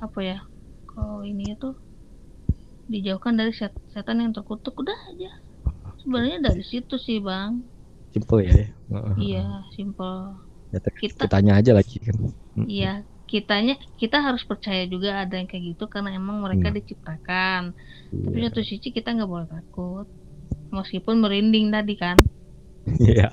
apa 0.05 0.19
ya, 0.29 0.37
kalau 0.91 1.17
ini 1.31 1.43
itu 1.55 1.67
dijauhkan 2.93 3.33
dari 3.39 3.53
set- 3.59 3.81
setan 3.93 4.17
yang 4.23 4.33
terkutuk 4.37 4.73
udah 4.81 4.97
aja. 5.11 5.29
Sebenarnya 6.01 6.39
dari 6.47 6.63
situ 6.71 6.95
sih 7.07 7.17
bang. 7.27 7.51
Simple 8.13 8.41
ya. 8.45 8.53
Heeh. 8.89 9.15
Iya, 9.23 9.39
simple. 9.75 10.11
Ya, 10.73 10.79
Kita 10.99 11.25
Kitanya 11.25 11.53
aja 11.59 11.71
lagi 11.77 11.97
kan. 12.01 12.17
Iya, 12.71 13.05
kitanya 13.25 13.75
kita 13.97 14.21
harus 14.21 14.45
percaya 14.45 14.85
juga 14.85 15.25
ada 15.25 15.35
yang 15.35 15.45
kayak 15.45 15.75
gitu 15.75 15.85
karena 15.85 16.13
emang 16.13 16.41
mereka 16.41 16.69
Hmm. 16.69 16.77
diciptakan. 16.77 17.61
Tapi 18.11 18.37
Iya. 18.37 18.47
satu 18.49 18.61
sisi 18.61 18.89
kita 18.89 19.11
nggak 19.11 19.27
boleh 19.27 19.47
takut, 19.49 20.07
meskipun 20.71 21.19
merinding 21.19 21.69
tadi 21.69 21.93
kan. 21.95 22.17
Iya. 23.01 23.29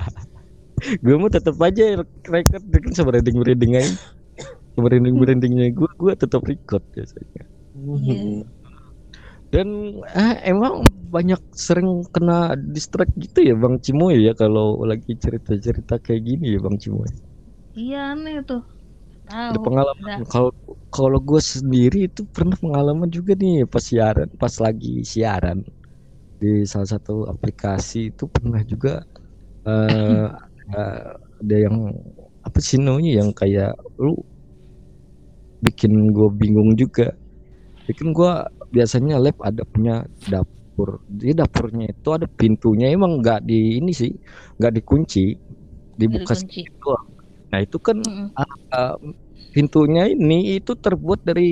gue 0.99 1.15
mau 1.15 1.31
tetap 1.31 1.55
aja 1.63 2.03
record 2.27 2.63
kan 2.67 2.91
semerinding 2.91 3.37
merinding 3.39 3.73
aja. 3.79 3.95
Merinding 4.75 5.15
merindingnya 5.15 5.67
gue 5.71 5.91
gue 5.95 6.13
tetap 6.17 6.43
record 6.43 6.83
biasanya. 6.91 7.45
Iya. 7.77 8.43
Dan 9.53 9.69
ah, 10.11 10.35
emang 10.43 10.83
banyak 11.13 11.37
sering 11.53 12.09
kena 12.09 12.57
distract 12.57 13.13
gitu 13.21 13.45
ya 13.45 13.55
Bang 13.55 13.79
Cimoy 13.79 14.25
ya 14.25 14.33
kalau 14.33 14.81
lagi 14.83 15.13
cerita-cerita 15.15 16.01
kayak 16.01 16.25
gini 16.25 16.57
ya 16.57 16.61
Bang 16.65 16.81
Cimoy. 16.81 17.13
Iya 17.73 18.17
aneh 18.17 18.41
tuh. 18.43 18.65
Ada 19.33 19.59
pengalaman. 19.59 20.29
Kalau 20.29 20.53
kalau 20.93 21.19
gue 21.19 21.41
sendiri 21.41 22.05
itu 22.05 22.29
pernah 22.29 22.53
pengalaman 22.61 23.09
juga 23.09 23.33
nih 23.33 23.65
pas 23.65 23.81
siaran 23.81 24.29
pas 24.37 24.53
lagi 24.61 25.01
siaran. 25.03 25.65
Di 26.37 26.69
salah 26.69 26.91
satu 26.93 27.25
aplikasi 27.33 28.13
itu 28.13 28.29
pernah 28.29 28.61
juga 28.63 29.09
eh 29.65 30.27
ada, 30.69 31.17
ada 31.17 31.57
yang 31.57 31.97
apa 32.43 32.59
sih 32.59 32.77
namanya 32.77 33.23
yang 33.23 33.31
kayak 33.33 33.73
lu 33.97 34.19
bikin 35.65 36.13
gue 36.13 36.29
bingung 36.35 36.77
juga. 36.77 37.15
Bikin 37.89 38.13
gue 38.13 38.33
biasanya 38.75 39.17
lab 39.17 39.39
ada 39.41 39.63
punya 39.65 40.05
dapur. 40.29 41.01
Di 41.09 41.33
dapurnya 41.33 41.89
itu 41.89 42.09
ada 42.13 42.27
pintunya 42.27 42.91
emang 42.91 43.23
nggak 43.23 43.47
di 43.47 43.79
ini 43.81 43.95
sih 43.95 44.13
nggak 44.59 44.83
dikunci 44.83 45.39
dibuka 45.97 46.35
sedikit 46.35 46.75
doang. 46.83 47.07
Nah 47.53 47.61
itu 47.61 47.77
kan 47.79 48.01
Mm-mm. 48.01 48.29
uh, 48.73 48.97
pintunya 49.55 50.03
ini 50.13 50.59
itu 50.59 50.73
terbuat 50.85 51.21
dari 51.29 51.49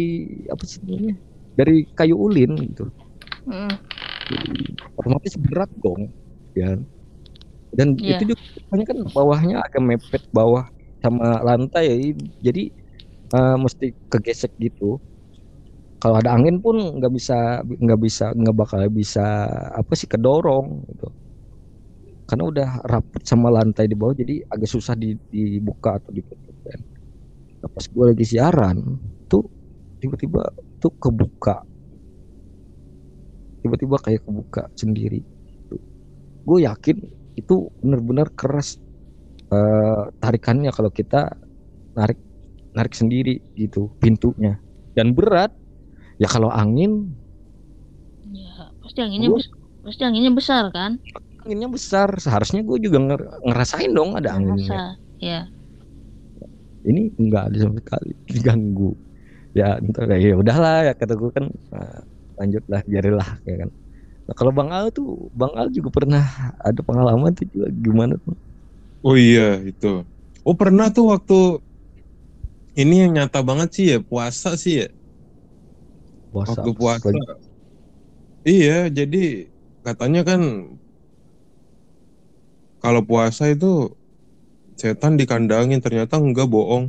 apa 0.53 0.65
sih 0.71 0.81
namanya 0.85 1.15
dari 1.59 1.85
kayu 1.99 2.17
ulin 2.17 2.53
gitu 2.69 2.85
Mm-mm. 3.47 3.69
otomatis 4.99 5.35
berat 5.41 5.71
dong 5.81 6.11
ya 6.57 6.77
dan 7.71 7.95
Iya. 7.99 8.19
itu 8.19 8.35
juga 8.35 8.43
kan 8.91 8.99
bawahnya 9.15 9.57
agak 9.63 9.83
mepet 9.83 10.23
bawah 10.35 10.67
sama 11.01 11.41
lantai 11.47 12.13
jadi 12.43 12.63
uh, 13.35 13.57
mesti 13.61 13.95
kegesek 14.13 14.53
gitu 14.61 14.99
kalau 16.01 16.17
ada 16.21 16.31
angin 16.37 16.57
pun 16.65 16.77
nggak 16.99 17.13
bisa 17.13 17.61
nggak 17.65 18.01
bisa 18.07 18.25
nggak 18.39 18.57
bakal 18.57 18.81
bisa 19.01 19.25
apa 19.81 19.93
sih 20.01 20.09
kedorong 20.09 20.67
gitu 20.89 21.07
karena 22.29 22.45
udah 22.53 22.69
rapet 22.87 23.23
sama 23.27 23.49
lantai 23.57 23.85
di 23.91 23.97
bawah 23.99 24.15
jadi 24.15 24.35
agak 24.47 24.69
susah 24.71 24.95
di- 24.95 25.19
dibuka 25.33 25.99
atau 25.99 26.11
ditutup. 26.15 26.50
Nah, 27.61 27.69
pas 27.69 27.85
gue 27.85 28.05
lagi 28.09 28.25
siaran 28.25 28.97
tuh 29.29 29.45
tiba-tiba 30.01 30.49
tuh 30.81 30.93
kebuka. 30.97 31.61
Tiba-tiba 33.61 34.01
kayak 34.01 34.25
kebuka 34.25 34.73
sendiri. 34.73 35.21
Gue 36.41 36.65
yakin 36.65 36.97
itu 37.37 37.69
benar-benar 37.85 38.33
keras 38.33 38.81
eh, 39.53 40.05
tarikannya 40.17 40.73
kalau 40.73 40.89
kita 40.89 41.37
narik 41.93 42.17
narik 42.73 42.97
sendiri 42.97 43.45
gitu 43.53 43.93
pintunya. 44.01 44.57
Dan 44.97 45.13
berat. 45.13 45.53
Ya 46.17 46.29
kalau 46.29 46.49
angin. 46.49 47.13
Ya 48.25 48.73
pasti 48.81 49.01
anginnya 49.05 49.33
Gua- 49.33 49.45
pasti 49.85 50.03
anginnya 50.05 50.33
besar 50.33 50.69
kan? 50.73 50.97
Anginnya 51.45 51.69
besar. 51.69 52.09
Seharusnya 52.17 52.65
gue 52.65 52.77
juga 52.81 53.01
nger- 53.01 53.29
ngerasain 53.45 53.93
dong 53.93 54.17
ada 54.17 54.33
anginnya. 54.37 54.69
Masa, 54.69 54.83
ya 55.21 55.41
ini 56.89 57.01
enggak 57.21 57.43
ada 57.53 57.57
sama 57.65 57.77
sekali 57.83 58.11
diganggu 58.33 58.91
ya 59.59 59.65
entar 59.83 60.05
ya 60.17 60.35
udahlah 60.43 60.77
ya 60.89 60.93
kata 61.01 61.15
gue 61.21 61.31
kan 61.37 61.47
nah, 61.73 62.01
lanjutlah 62.41 62.81
biarilah 62.91 63.29
ya 63.49 63.55
kan 63.67 63.71
nah, 64.27 64.35
kalau 64.39 64.53
bang 64.59 64.71
Al 64.77 64.87
tuh 64.97 65.07
bang 65.41 65.53
Al 65.61 65.69
juga 65.77 65.91
pernah 65.99 66.25
ada 66.69 66.81
pengalaman 66.89 67.33
tuh 67.39 67.47
juga 67.53 67.69
gimana 67.87 68.15
tuh 68.27 68.37
Oh 69.07 69.17
iya 69.17 69.63
itu. 69.71 69.87
Oh 70.49 70.57
pernah 70.61 70.87
tuh 70.95 71.05
waktu 71.13 71.35
ini 72.83 72.95
yang 73.07 73.13
nyata 73.17 73.41
banget 73.49 73.69
sih 73.77 73.85
ya 73.95 73.99
puasa 74.09 74.51
sih 74.63 74.75
ya. 74.85 74.87
puasa 76.31 76.63
Waktu 76.63 76.69
puasa. 76.79 77.07
lagi- 77.07 77.51
Iya 78.51 78.73
jadi 78.99 79.17
katanya 79.85 80.21
kan 80.29 80.41
kalau 82.83 83.01
puasa 83.09 83.43
itu 83.55 83.67
setan 84.81 85.21
dikandangin 85.21 85.85
ternyata 85.85 86.17
enggak 86.17 86.49
bohong. 86.49 86.89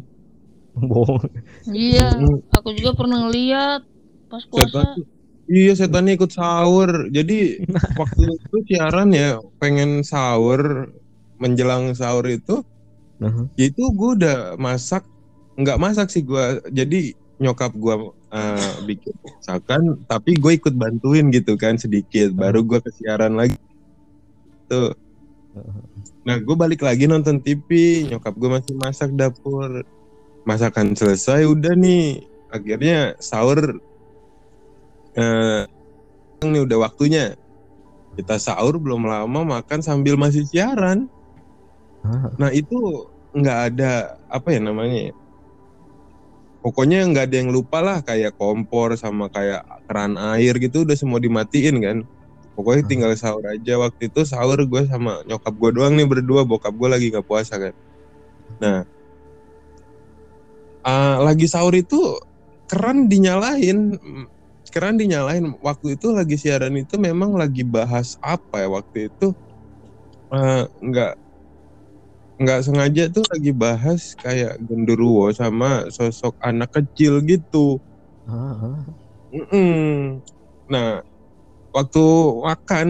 bohong. 0.92 1.28
Iya 1.68 2.16
aku 2.56 2.72
juga 2.72 2.96
pernah 2.96 3.28
ngeliat 3.28 3.84
pas 4.32 4.44
puasa. 4.48 4.96
Setan 4.96 5.20
Iya 5.52 5.76
setannya 5.76 6.16
ikut 6.16 6.32
sahur. 6.32 7.12
Jadi 7.12 7.60
waktu 8.00 8.22
itu 8.40 8.58
siaran 8.72 9.12
ya 9.12 9.36
pengen 9.60 10.00
sahur 10.08 10.88
menjelang 11.42 11.92
sahur 11.92 12.24
itu 12.32 12.64
Nah, 13.22 13.46
itu 13.54 13.84
gue 13.94 14.10
udah 14.18 14.58
masak. 14.58 15.06
Nggak 15.54 15.78
masak 15.78 16.08
sih 16.10 16.26
gue 16.26 16.58
jadi 16.74 17.14
nyokap 17.38 17.70
gue 17.78 17.96
eh, 18.34 18.74
bikin 18.90 19.14
masakan 19.22 20.02
tapi 20.10 20.42
gue 20.42 20.58
ikut 20.58 20.74
bantuin 20.74 21.30
gitu 21.30 21.54
kan 21.54 21.78
sedikit. 21.78 22.34
Baru 22.34 22.66
gue 22.66 22.82
ke 22.82 22.90
siaran 22.98 23.38
lagi. 23.38 23.62
Tuh 24.66 24.98
nah 26.22 26.38
gue 26.38 26.56
balik 26.56 26.86
lagi 26.86 27.10
nonton 27.10 27.42
TV 27.42 27.66
nyokap 28.10 28.34
gue 28.38 28.50
masih 28.50 28.74
masak 28.78 29.10
dapur 29.18 29.82
masakan 30.46 30.94
selesai 30.94 31.46
udah 31.50 31.74
nih 31.74 32.22
akhirnya 32.50 33.18
sahur 33.18 33.82
eh 35.18 35.62
ini 36.42 36.60
udah 36.62 36.78
waktunya 36.90 37.34
kita 38.18 38.38
sahur 38.38 38.78
belum 38.78 39.08
lama 39.08 39.62
makan 39.62 39.80
sambil 39.82 40.18
masih 40.18 40.46
siaran 40.46 41.10
Ah, 42.02 42.34
Nah 42.34 42.50
itu 42.50 42.74
nggak 43.32 43.60
ada 43.70 44.18
apa 44.26 44.50
ya 44.50 44.60
namanya? 44.60 45.12
ya? 45.12 45.14
Pokoknya 46.66 47.06
nggak 47.10 47.26
ada 47.30 47.36
yang 47.42 47.50
lupa 47.54 47.78
lah 47.82 48.02
kayak 48.02 48.38
kompor 48.38 48.94
sama 48.98 49.30
kayak 49.30 49.62
keran 49.86 50.18
air 50.18 50.58
gitu 50.58 50.86
udah 50.86 50.98
semua 50.98 51.18
dimatiin 51.22 51.78
kan. 51.82 51.98
Pokoknya 52.56 52.84
Hmm. 52.86 52.92
tinggal 52.92 53.12
sahur 53.18 53.44
aja 53.54 53.74
waktu 53.84 54.02
itu 54.12 54.22
sahur 54.28 54.60
gue 54.68 54.82
sama 54.92 55.24
nyokap 55.28 55.54
gue 55.56 55.70
doang 55.78 55.94
nih 55.98 56.08
berdua 56.12 56.42
bokap 56.50 56.74
gue 56.76 56.90
lagi 56.92 57.06
nggak 57.14 57.28
puasa 57.28 57.56
kan. 57.62 57.74
Nah 58.62 58.86
ah, 60.86 61.18
lagi 61.22 61.46
sahur 61.50 61.74
itu 61.78 61.98
keran 62.70 63.08
dinyalain, 63.12 63.98
keran 64.74 64.96
dinyalain. 65.02 65.46
Waktu 65.60 65.98
itu 66.00 66.08
lagi 66.16 66.36
siaran 66.40 66.76
itu 66.80 66.96
memang 67.02 67.36
lagi 67.36 67.64
bahas 67.68 68.16
apa 68.24 68.64
ya 68.64 68.68
waktu 68.72 69.12
itu 69.12 69.26
eh, 70.32 70.64
nggak 70.88 71.12
nggak 72.42 72.60
sengaja 72.66 73.04
tuh 73.16 73.24
lagi 73.32 73.52
bahas 73.64 74.02
kayak 74.24 74.54
genderuwo 74.68 75.30
sama 75.40 75.86
sosok 75.96 76.34
anak 76.50 76.70
kecil 76.76 77.14
gitu. 77.32 77.78
ah, 78.28 78.54
ah. 78.66 78.82
Mm-mm. 79.32 80.22
Nah, 80.72 81.04
waktu 81.72 82.06
makan, 82.44 82.88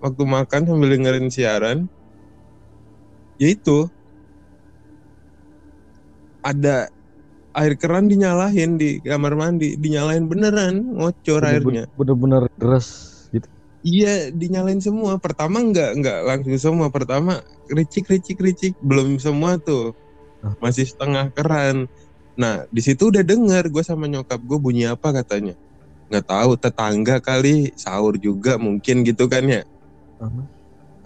waktu 0.00 0.22
makan 0.24 0.60
sambil 0.68 0.88
dengerin 0.92 1.28
siaran, 1.28 1.78
ya 3.36 3.48
itu 3.52 3.88
ada 6.42 6.90
air 7.54 7.74
keran 7.76 8.08
dinyalain 8.08 8.80
di 8.80 8.98
kamar 9.04 9.36
mandi, 9.36 9.76
dinyalain 9.78 10.26
beneran, 10.26 10.82
ngocor 10.96 11.44
airnya. 11.44 11.84
bener-bener 11.94 12.48
deras 12.56 13.28
gitu 13.30 13.46
Iya, 13.82 14.30
dinyalain 14.30 14.78
semua. 14.78 15.18
Pertama 15.18 15.58
nggak 15.58 15.90
nggak 15.98 16.18
langsung 16.22 16.54
semua. 16.54 16.86
Pertama 16.94 17.42
ricik 17.66 18.06
ricik 18.06 18.38
ricik, 18.38 18.78
belum 18.78 19.18
semua 19.18 19.58
tuh. 19.58 19.90
Masih 20.62 20.86
setengah 20.86 21.34
keran. 21.34 21.90
Nah, 22.38 22.62
di 22.70 22.78
situ 22.78 23.10
udah 23.10 23.26
denger 23.26 23.74
gue 23.74 23.82
sama 23.82 24.06
nyokap 24.06 24.38
gue 24.38 24.58
bunyi 24.62 24.86
apa 24.86 25.10
katanya. 25.10 25.58
Nggak 26.12 26.28
tahu, 26.28 26.50
tetangga 26.60 27.16
kali 27.24 27.72
sahur 27.72 28.20
juga 28.20 28.60
mungkin 28.60 29.00
gitu 29.00 29.24
kan 29.32 29.48
ya. 29.48 29.62
Ah, 30.20 30.28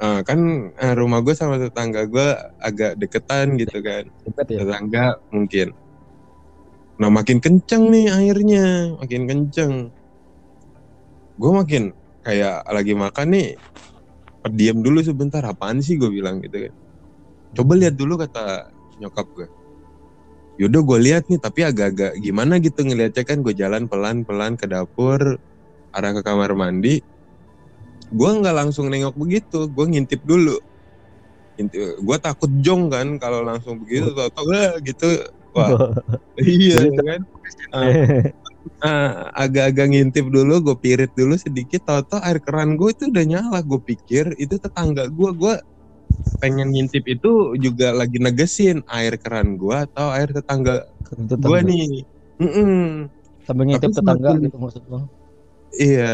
Ah, 0.03 0.21
kan 0.27 0.37
eh, 0.77 0.93
rumah 0.99 1.23
gue 1.23 1.33
sama 1.33 1.57
tetangga 1.63 2.05
gue 2.11 2.29
agak 2.59 2.99
deketan 2.99 3.55
gitu 3.55 3.79
kan. 3.87 4.03
Cepet 4.27 4.47
ya 4.51 4.59
Tetangga 4.67 5.15
mungkin. 5.31 5.73
Nah 6.99 7.09
makin 7.13 7.39
kenceng 7.39 7.87
nih 7.95 8.11
airnya, 8.11 8.93
makin 8.99 9.23
kenceng. 9.31 9.75
Gue 11.39 11.51
makin 11.55 11.95
kayak 12.27 12.67
lagi 12.67 12.93
makan 12.99 13.27
nih, 13.31 13.49
diam 14.51 14.83
dulu 14.83 15.01
sebentar. 15.07 15.41
Apaan 15.47 15.79
sih 15.87 15.95
gue 15.97 16.11
bilang 16.11 16.43
gitu 16.43 16.67
kan. 16.67 16.73
Coba 17.57 17.73
lihat 17.79 17.95
dulu 17.95 18.19
kata 18.21 18.69
nyokap 18.99 19.27
gue. 19.33 19.47
Yaudah 20.57 20.81
gue 20.81 20.99
lihat 21.05 21.25
nih, 21.29 21.37
tapi 21.37 21.61
agak-agak 21.69 22.17
gimana 22.17 22.57
gitu 22.57 22.81
ngeliatnya 22.81 23.25
kan. 23.29 23.45
Gue 23.45 23.53
jalan 23.53 23.89
pelan-pelan 23.93 24.57
ke 24.57 24.65
dapur, 24.65 25.21
arah 25.93 26.13
ke 26.17 26.23
kamar 26.25 26.57
mandi. 26.57 27.05
Gue 28.09 28.31
nggak 28.41 28.57
langsung 28.57 28.89
nengok 28.89 29.19
begitu, 29.19 29.69
gue 29.69 29.85
ngintip 29.85 30.25
dulu. 30.25 30.57
Ngintip, 31.61 32.01
gue 32.01 32.17
takut 32.21 32.51
jong 32.65 32.89
kan 32.89 33.21
kalau 33.21 33.45
langsung 33.45 33.81
begitu, 33.85 34.13
tau-tau 34.17 34.45
"Wah," 34.49 34.73
gitu. 34.81 35.09
Wah, 35.57 35.71
iya 36.41 36.81
kan. 36.93 37.21
Ah, 38.81 39.31
agak-agak 39.33 39.87
ngintip 39.93 40.27
dulu, 40.29 40.61
gue 40.73 40.77
pirit 40.81 41.13
dulu 41.13 41.37
sedikit, 41.37 41.85
tau-tau 41.85 42.19
air 42.25 42.41
keran 42.41 42.81
gue 42.81 42.93
itu 42.97 43.09
udah 43.13 43.25
nyala. 43.25 43.59
Gue 43.61 43.81
pikir 43.85 44.33
itu 44.41 44.57
tetangga 44.57 45.09
gue, 45.09 45.31
gue 45.37 45.55
pengen 46.37 46.69
ngintip 46.69 47.05
itu 47.05 47.33
juga 47.57 47.91
lagi 47.91 48.17
negesin 48.17 48.85
air 48.87 49.17
keran 49.17 49.55
gue 49.55 49.77
atau 49.87 50.11
air 50.11 50.29
tetangga 50.29 50.85
gue 51.07 51.27
Tetangga. 51.27 51.61
nih. 51.63 52.03
Mm-mm. 52.37 53.09
sambil 53.43 53.65
ngintip 53.65 53.89
Tapi 53.89 53.97
tetangga 53.97 54.29
semakin- 54.31 54.45
gitu 54.45 54.57
maksud 54.59 54.83
bang 54.87 55.05
Iya, 55.73 56.13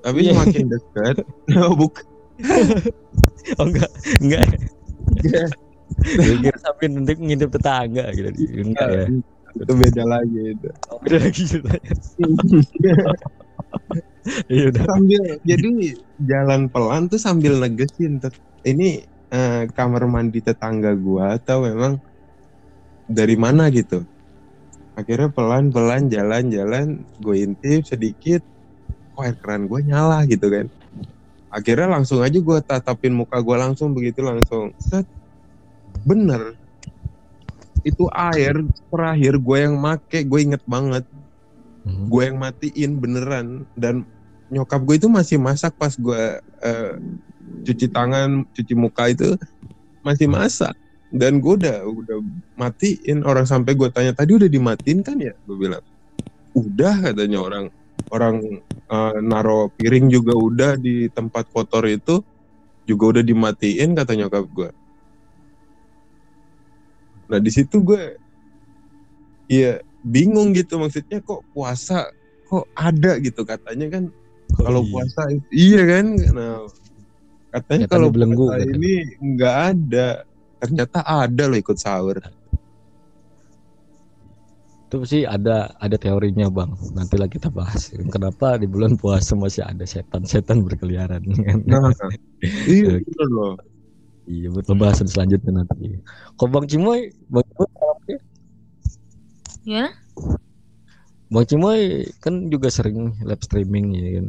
tapi 0.00 0.18
Iya. 0.20 0.32
semakin 0.32 0.64
dekat, 0.68 1.16
oh, 1.60 1.74
bukan. 1.74 2.04
oh 3.54 3.64
enggak 3.64 3.90
enggak 4.18 4.44
Gue 6.16 6.36
kira 6.40 6.58
sambil 6.60 6.88
ngintip 6.90 7.16
ngintip 7.18 7.50
tetangga 7.50 8.04
gitu 8.10 8.30
enggak 8.56 8.88
ya 8.88 9.06
itu 9.52 9.72
beda 9.74 10.02
lagi 10.06 10.40
itu. 10.54 10.68
Oh, 10.86 10.98
beda 10.98 11.18
lagi 11.20 11.42
ceritanya 11.42 11.90
iya 14.46 14.64
udah 14.70 14.82
sambil 14.84 15.22
jadi 15.42 15.68
jalan 16.22 16.60
pelan 16.68 17.02
tuh 17.06 17.18
sambil 17.18 17.58
negesin 17.58 18.22
ini 18.62 19.02
eh, 19.30 19.64
kamar 19.70 20.04
mandi 20.10 20.42
tetangga 20.42 20.92
gua 20.98 21.38
atau 21.38 21.64
memang 21.64 22.02
dari 23.10 23.34
mana 23.34 23.66
gitu. 23.74 24.06
Akhirnya 24.94 25.30
pelan 25.32 25.74
pelan 25.74 26.06
jalan 26.06 26.50
jalan 26.50 26.86
gue 27.18 27.36
intip 27.42 27.82
sedikit 27.88 28.42
kok 29.16 29.22
air 29.26 29.36
keran 29.38 29.66
gue 29.66 29.80
nyala 29.82 30.22
gitu 30.30 30.46
kan. 30.46 30.66
Akhirnya 31.50 31.90
langsung 31.90 32.22
aja 32.22 32.38
gue 32.38 32.58
tatapin 32.62 33.10
muka 33.10 33.42
gue 33.42 33.56
langsung 33.58 33.90
begitu 33.90 34.22
langsung 34.22 34.70
set. 34.78 35.08
Bener. 36.06 36.54
Itu 37.82 38.06
air 38.12 38.62
terakhir 38.92 39.34
gue 39.40 39.58
yang 39.58 39.74
make 39.74 40.22
gue 40.22 40.40
inget 40.40 40.62
banget. 40.68 41.02
Hmm. 41.80 42.12
gue 42.12 42.22
yang 42.28 42.36
matiin 42.36 42.92
beneran. 43.00 43.64
Dan 43.72 44.04
nyokap 44.52 44.84
gue 44.84 45.00
itu 45.00 45.08
masih 45.08 45.40
masak 45.40 45.74
pas 45.80 45.96
gue 45.96 46.22
eh, 46.60 46.94
cuci 47.62 47.86
tangan 47.90 48.44
cuci 48.52 48.74
muka 48.76 49.12
itu 49.12 49.36
masih 50.00 50.26
masak 50.26 50.72
dan 51.10 51.42
gue 51.42 51.58
udah 51.58 51.84
udah 51.84 52.18
matiin 52.54 53.26
orang 53.26 53.44
sampai 53.44 53.74
gue 53.74 53.90
tanya 53.90 54.14
tadi 54.14 54.38
udah 54.38 54.46
dimatiin 54.46 55.02
kan 55.02 55.18
ya? 55.18 55.34
Gue 55.42 55.56
bilang 55.58 55.82
udah 56.54 57.10
katanya 57.10 57.38
orang 57.42 57.64
orang 58.10 58.62
eh, 58.70 59.16
naro 59.22 59.70
piring 59.74 60.10
juga 60.10 60.34
udah 60.34 60.72
di 60.78 61.10
tempat 61.10 61.46
kotor 61.50 61.86
itu 61.86 62.22
juga 62.88 63.18
udah 63.18 63.22
dimatiin 63.22 63.94
kata 63.94 64.18
nyokap 64.18 64.50
gue 64.50 64.70
nah 67.30 67.38
di 67.38 67.46
situ 67.54 67.78
gue 67.78 68.18
iya 69.46 69.78
bingung 70.02 70.50
gitu 70.56 70.80
maksudnya 70.82 71.22
kok 71.22 71.46
puasa 71.54 72.10
kok 72.50 72.66
ada 72.74 73.14
gitu 73.22 73.46
katanya 73.46 73.86
kan. 73.86 74.04
Kalau 74.58 74.82
iya. 74.82 74.90
puasa 74.90 75.22
iya 75.54 75.82
kan? 75.86 76.06
Nah 76.34 76.66
katanya 77.50 77.86
kalau 77.90 78.08
katanya. 78.14 78.74
ini 78.78 78.92
nggak 79.18 79.54
ada 79.74 80.06
ternyata 80.60 80.98
ada 81.02 81.42
loh 81.50 81.58
ikut 81.58 81.78
sahur 81.78 82.16
itu 84.90 84.96
sih 85.06 85.22
ada 85.22 85.70
ada 85.78 85.94
teorinya 85.94 86.50
bang 86.50 86.74
nantilah 86.94 87.30
kita 87.30 87.46
bahas 87.50 87.94
kenapa 88.10 88.58
di 88.58 88.66
bulan 88.66 88.98
puasa 88.98 89.38
masih 89.38 89.62
ada 89.62 89.86
setan-setan 89.86 90.66
berkeliaran 90.66 91.22
Nah, 91.70 91.94
iya 92.66 92.98
bener 92.98 93.28
loh. 93.30 93.54
iya 94.26 94.50
buat 94.50 94.66
pembahasan 94.66 95.06
selanjutnya 95.06 95.62
nanti 95.62 95.98
kok 96.34 96.50
bang 96.50 96.66
Cimoy 96.66 97.14
bang 97.30 97.46
Cimoy 97.46 97.70
Gimana? 99.60 99.90
Bang 101.30 101.46
Cimoy 101.46 102.10
kan 102.18 102.50
juga 102.50 102.72
sering 102.72 103.14
live 103.22 103.42
streaming 103.44 103.94
ya 103.94 104.08
kan. 104.18 104.26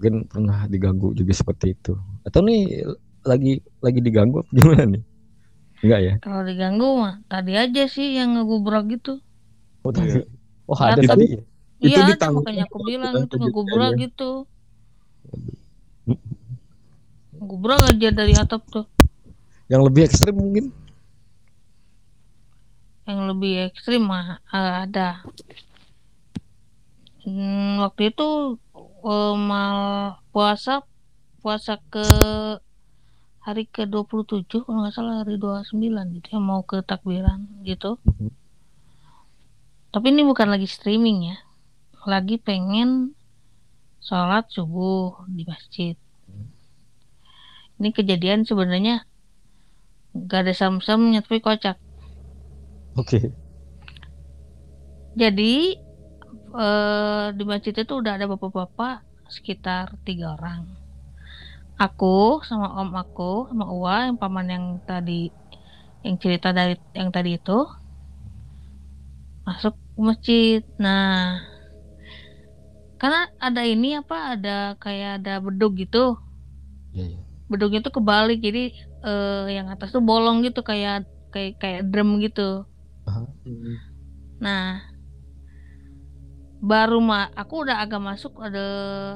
Mungkin 0.00 0.32
pernah 0.32 0.64
diganggu 0.64 1.12
juga 1.12 1.36
seperti 1.36 1.76
itu. 1.76 1.92
Atau 2.24 2.40
nih 2.40 2.88
lagi 3.20 3.60
lagi 3.84 4.00
diganggu 4.00 4.40
gimana 4.56 4.96
nih? 4.96 5.04
Enggak 5.84 6.00
ya? 6.00 6.14
Kalau 6.24 6.40
diganggu 6.40 6.88
mah 7.04 7.20
tadi 7.28 7.52
aja 7.52 7.84
sih 7.84 8.16
yang 8.16 8.32
ngegubrak 8.32 8.88
gitu. 8.88 9.20
Oh, 9.84 9.92
tadi. 9.92 10.24
Iya. 10.24 10.24
oh 10.64 10.76
ada 10.80 11.04
Itu- 11.04 11.10
tadi. 11.12 11.24
ya? 11.28 11.40
Itu 11.80 11.84
Iya 11.84 11.96
ada 12.00 12.12
ditanggung 12.16 12.44
makanya 12.48 12.64
aku 12.64 12.78
bilang 12.80 13.12
kan 13.12 13.24
itu 13.28 13.36
ngegubrak 13.44 13.92
gitu. 14.00 14.30
Ngegubrak 17.36 17.80
aja 17.84 18.08
dari 18.08 18.32
atap 18.40 18.64
tuh. 18.72 18.88
Yang 19.68 19.82
lebih 19.92 20.02
ekstrim 20.08 20.32
mungkin. 20.32 20.64
Yang 23.04 23.20
lebih 23.36 23.52
ekstrim 23.68 24.02
mah 24.08 24.40
eh, 24.48 24.72
ada. 24.88 25.20
Hmm, 27.20 27.84
waktu 27.84 28.16
itu 28.16 28.56
eh, 29.04 29.34
mal 29.36 29.78
puasa 30.30 30.84
puasa 31.40 31.80
ke 31.88 32.04
hari 33.40 33.64
ke 33.64 33.88
27 33.88 34.44
kalau 34.68 34.84
nggak 34.84 34.94
salah 34.94 35.24
hari 35.24 35.40
29 35.40 35.80
gitu 36.20 36.28
ya 36.36 36.40
mau 36.40 36.60
ke 36.60 36.84
takbiran 36.84 37.48
gitu. 37.64 37.96
Mhm. 38.04 38.30
Tapi 39.90 40.06
ini 40.12 40.22
bukan 40.22 40.52
lagi 40.52 40.68
streaming 40.68 41.34
ya. 41.34 41.36
Lagi 42.06 42.36
pengen 42.38 43.16
sholat 44.04 44.46
subuh 44.52 45.24
di 45.26 45.42
masjid. 45.48 45.96
Ini 47.80 47.88
kejadian 47.96 48.44
sebenarnya 48.44 49.08
nggak 50.12 50.40
ada 50.46 50.52
sam-samnya 50.52 51.24
tapi 51.24 51.40
kocak. 51.40 51.80
Oke. 53.00 53.32
Jadi 55.16 55.80
eh, 56.58 57.24
di 57.38 57.42
masjid 57.50 57.74
itu 57.82 57.92
udah 58.00 58.12
ada 58.16 58.26
bapak-bapak 58.32 58.94
sekitar 59.36 59.86
tiga 60.06 60.24
orang. 60.36 60.60
Aku 61.84 62.06
sama 62.48 62.66
om 62.80 62.88
aku 63.00 63.22
sama 63.48 63.64
Uwa 63.74 63.92
yang 64.06 64.16
paman 64.22 64.46
yang 64.54 64.64
tadi 64.88 65.12
yang 66.04 66.16
cerita 66.22 66.48
dari 66.58 66.72
yang 67.00 67.10
tadi 67.16 67.30
itu 67.38 67.52
masuk 69.46 69.74
ke 69.94 70.00
masjid. 70.08 70.60
Nah, 70.82 71.04
karena 73.00 73.18
ada 73.46 73.62
ini 73.72 73.86
apa 74.00 74.16
ada 74.32 74.50
kayak 74.82 75.10
ada 75.18 75.32
bedug 75.44 75.72
gitu. 75.82 75.98
Iya, 76.92 77.04
iya. 77.06 77.20
Bedugnya 77.50 77.80
tuh 77.86 77.92
kebalik 77.96 78.36
jadi 78.46 78.60
eh, 79.06 79.30
yang 79.56 79.66
atas 79.72 79.88
tuh 79.94 80.02
bolong 80.08 80.36
gitu 80.46 80.60
kayak 80.70 80.94
kayak 81.32 81.50
kayak 81.62 81.80
drum 81.90 82.08
gitu. 82.24 82.40
Nah, 84.40 84.80
baru 86.60 87.00
ma 87.00 87.32
aku 87.32 87.64
udah 87.64 87.80
agak 87.80 88.04
masuk 88.04 88.36
ada 88.36 88.66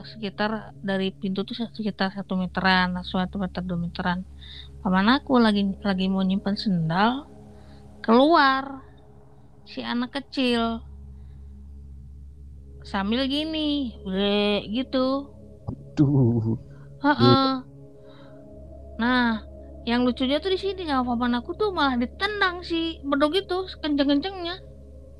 sekitar 0.08 0.72
dari 0.80 1.12
pintu 1.12 1.44
tuh 1.44 1.52
sekitar 1.52 2.08
satu 2.16 2.40
meteran, 2.40 2.96
satu 3.04 3.36
meter 3.36 3.60
dua 3.60 3.76
meteran. 3.76 4.24
Paman 4.80 5.12
aku 5.12 5.36
lagi 5.36 5.60
lagi 5.84 6.08
mau 6.08 6.24
nyimpan 6.24 6.56
sendal, 6.56 7.28
keluar 8.00 8.80
si 9.68 9.84
anak 9.84 10.16
kecil 10.16 10.80
sambil 12.84 13.28
gini, 13.28 13.96
"Bre," 14.04 14.64
gitu. 14.72 15.28
Heeh. 17.04 17.64
Nah, 19.00 19.44
yang 19.84 20.04
lucunya 20.08 20.40
tuh 20.40 20.52
di 20.52 20.60
sini 20.60 20.88
sama 20.88 21.12
paman 21.12 21.40
aku 21.40 21.52
tuh 21.56 21.72
malah 21.76 22.00
ditendang 22.00 22.64
si 22.64 23.00
bedog 23.04 23.36
itu 23.36 23.68
kenceng-kencengnya. 23.84 24.56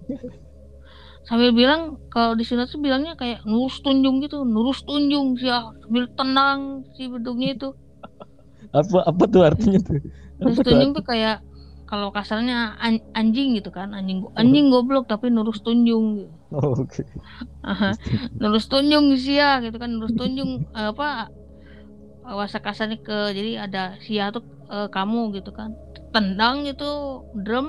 Sambil 1.29 1.51
bilang 1.61 1.81
kalau 2.12 2.33
di 2.39 2.45
sini 2.49 2.62
tuh 2.72 2.79
bilangnya 2.85 3.12
kayak 3.20 3.39
nurus 3.51 3.77
tunjung 3.85 4.16
gitu, 4.25 4.37
nurus 4.55 4.79
tunjung 4.89 5.27
sih 5.41 5.51
sambil 5.83 6.05
tendang 6.18 6.61
si 6.95 7.03
bedognya 7.12 7.49
itu. 7.57 7.68
Apa 8.75 8.99
apa 9.11 9.25
tuh 9.33 9.43
artinya 9.49 9.79
tuh? 9.87 9.99
Nurus 10.43 10.61
tuh 10.64 10.64
tunjung 10.66 10.91
tuh 10.97 11.05
kayak 11.11 11.37
kalau 11.91 12.09
kasarnya 12.16 12.57
an- 12.87 13.07
anjing 13.18 13.49
gitu 13.59 13.70
kan, 13.77 13.89
anjing 13.99 14.18
anjing 14.41 14.66
goblok 14.72 15.05
tapi 15.12 15.27
nurus 15.35 15.59
tunjung 15.66 16.05
gitu. 16.20 16.35
Oh, 16.53 16.75
Oke. 16.81 17.05
Aha, 17.70 17.91
nurus 18.41 18.64
tunjung 18.70 19.07
sia 19.25 19.49
gitu 19.64 19.77
kan 19.83 19.91
nurus 19.95 20.14
tunjung 20.18 20.51
eh, 20.77 20.89
apa 20.93 21.05
bahasa 22.25 22.59
kasarnya 22.66 22.99
ke 23.07 23.16
jadi 23.37 23.51
ada 23.64 23.81
sia 24.05 24.25
tuh 24.35 24.43
eh, 24.72 24.87
kamu 24.95 25.18
gitu 25.37 25.51
kan 25.59 25.70
tendang 26.14 26.57
gitu 26.68 26.85
drum 27.45 27.66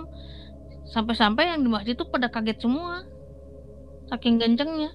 sampai-sampai 0.94 1.44
yang 1.52 1.60
di 1.66 1.70
masjid 1.76 1.96
tuh 2.02 2.08
pada 2.14 2.28
kaget 2.34 2.58
semua 2.64 2.94
saking 4.10 4.38
kencengnya 4.42 4.92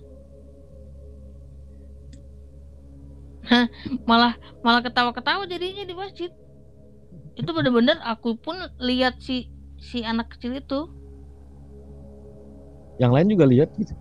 Hah, 3.50 3.66
malah 4.06 4.36
malah 4.62 4.78
ketawa-ketawa 4.84 5.42
jadinya 5.48 5.82
di 5.82 5.94
masjid. 5.96 6.30
Itu 7.34 7.50
bener-bener 7.50 7.98
aku 8.04 8.38
pun 8.38 8.54
lihat 8.78 9.18
si 9.18 9.50
si 9.80 10.06
anak 10.06 10.36
kecil 10.36 10.60
itu. 10.60 10.86
Yang 13.00 13.12
lain 13.16 13.26
juga 13.32 13.44
lihat 13.48 13.70
gitu. 13.80 13.94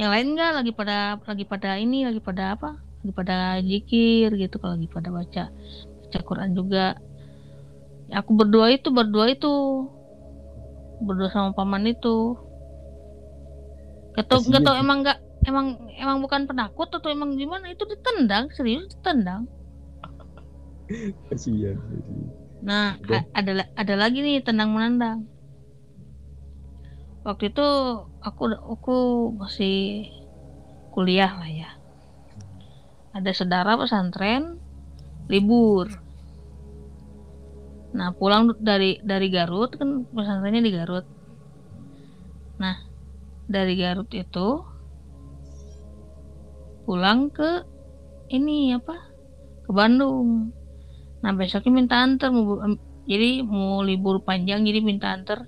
yang 0.00 0.08
lain 0.08 0.34
enggak 0.34 0.52
lagi 0.56 0.72
pada 0.72 1.20
lagi 1.20 1.44
pada 1.44 1.76
ini 1.76 2.06
lagi 2.06 2.20
pada 2.22 2.54
apa? 2.54 2.78
Lagi 3.02 3.12
pada 3.12 3.36
zikir 3.60 4.28
gitu 4.38 4.56
kalau 4.60 4.78
lagi 4.78 4.88
pada 4.88 5.08
baca 5.10 5.44
baca 6.04 6.18
Quran 6.22 6.50
juga. 6.54 6.86
Ya, 8.06 8.20
aku 8.20 8.36
berdua 8.36 8.70
itu 8.70 8.92
berdua 8.92 9.32
itu 9.32 9.52
berdua 11.02 11.28
sama 11.32 11.50
paman 11.56 11.90
itu 11.90 12.38
gak 14.12 14.26
tau 14.28 14.40
gak 14.44 14.62
tau 14.62 14.76
emang 14.76 15.04
nggak 15.04 15.18
emang 15.48 15.66
emang 15.96 16.18
bukan 16.20 16.44
penakut 16.44 16.88
atau 16.92 17.08
emang 17.08 17.34
gimana 17.34 17.72
itu 17.72 17.82
ditendang 17.88 18.52
serius 18.52 18.92
ditendang 18.92 19.48
Kasihan. 21.30 21.78
Nah, 22.62 23.00
Udah. 23.02 23.24
ada 23.34 23.66
ada 23.74 23.94
lagi 23.96 24.22
nih 24.22 24.44
tendang 24.44 24.70
menendang. 24.70 25.26
Waktu 27.22 27.54
itu 27.54 27.68
aku 28.22 28.42
aku 28.50 28.98
masih 29.34 30.10
kuliah 30.94 31.32
lah 31.38 31.50
ya. 31.50 31.70
Ada 33.14 33.30
saudara 33.34 33.78
pesantren 33.78 34.58
libur. 35.30 35.90
Nah, 37.92 38.14
pulang 38.16 38.56
dari 38.58 38.98
dari 39.04 39.28
Garut 39.28 39.74
kan 39.76 40.06
pesantrennya 40.10 40.62
di 40.64 40.72
Garut. 40.72 41.06
Nah, 42.58 42.78
dari 43.48 43.74
Garut 43.80 44.10
itu 44.14 44.62
pulang 46.86 47.30
ke 47.30 47.62
ini 48.32 48.74
apa? 48.74 48.96
Ke 49.64 49.70
Bandung. 49.70 50.50
Nah 51.22 51.32
besoknya 51.38 51.70
minta 51.70 51.96
antar 52.02 52.30
jadi 53.06 53.42
mau 53.42 53.82
libur 53.82 54.22
panjang 54.22 54.62
jadi 54.62 54.78
minta 54.82 55.10
antar 55.14 55.38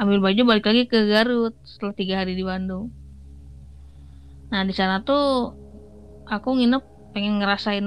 ambil 0.00 0.18
baju 0.24 0.40
balik 0.48 0.64
lagi 0.68 0.82
ke 0.88 0.98
Garut 1.08 1.54
setelah 1.64 1.94
tiga 1.96 2.14
hari 2.20 2.32
di 2.36 2.44
Bandung. 2.44 2.92
Nah 4.52 4.62
di 4.68 4.74
sana 4.76 5.00
tuh 5.04 5.52
aku 6.28 6.48
nginep 6.56 6.82
pengen 7.14 7.38
ngerasain 7.40 7.86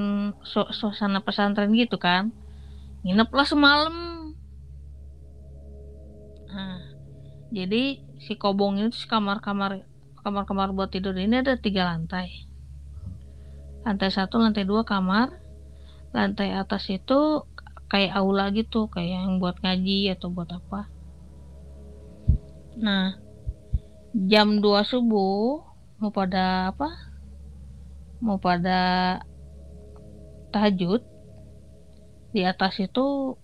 su- 0.51 0.72
suasana 0.72 1.20
pesantren 1.26 1.72
gitu 1.76 1.97
kan. 1.99 2.32
Nginep 3.03 3.30
lah 3.38 3.47
semalam. 3.47 3.95
Nah 6.49 6.80
jadi 7.53 8.07
si 8.18 8.34
kobong 8.36 8.82
itu 8.82 9.05
kamar-kamar 9.05 9.86
kamar-kamar 10.22 10.74
buat 10.76 10.91
tidur 10.91 11.15
ini 11.15 11.41
ada 11.41 11.55
tiga 11.55 11.88
lantai. 11.88 12.45
Lantai 13.88 14.11
satu, 14.11 14.43
lantai 14.43 14.68
dua 14.68 14.84
kamar, 14.84 15.32
lantai 16.11 16.51
atas 16.51 16.91
itu 16.91 17.47
kayak 17.88 18.20
aula 18.20 18.51
gitu 18.51 18.91
kayak 18.91 19.24
yang 19.24 19.39
buat 19.39 19.55
ngaji 19.63 20.11
atau 20.11 20.28
buat 20.28 20.51
apa. 20.51 20.91
Nah 22.78 23.15
jam 24.13 24.59
2 24.59 24.84
subuh 24.84 25.63
mau 26.01 26.11
pada 26.11 26.76
apa? 26.76 26.89
Mau 28.20 28.41
pada 28.41 28.80
tahajud 30.51 31.05
di 32.34 32.41
atas 32.43 32.82
itu 32.82 33.38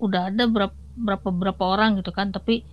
udah 0.00 0.32
ada 0.32 0.44
berapa 0.46 0.76
berapa 1.00 1.28
berapa 1.32 1.62
orang 1.64 2.00
gitu 2.00 2.12
kan 2.12 2.34
tapi 2.34 2.66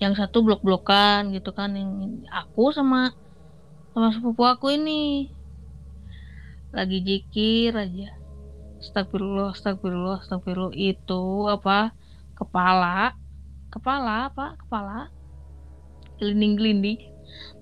yang 0.00 0.16
satu 0.16 0.40
blok-blokan 0.40 1.30
gitu 1.36 1.52
kan 1.52 1.76
yang 1.76 2.24
aku 2.32 2.72
sama 2.72 3.12
sama 3.92 4.10
sepupu 4.10 4.48
aku 4.48 4.72
ini 4.72 5.28
lagi 6.72 7.02
jikir 7.02 7.74
aja 7.74 8.16
Astagfirullah, 8.80 9.52
astagfirullah, 9.52 10.24
astagfirullah 10.24 10.72
itu 10.72 11.52
apa? 11.52 11.92
Kepala, 12.32 13.12
kepala 13.68 14.32
apa? 14.32 14.56
Kepala 14.56 15.12
gelinding-gelinding 16.20 17.00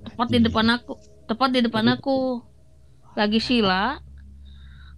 tepat 0.02 0.26
di 0.34 0.38
depan 0.42 0.66
aku 0.74 0.98
tepat 1.30 1.48
di 1.54 1.60
depan 1.62 1.86
aku 1.94 2.42
lagi 3.14 3.38
sila 3.38 4.02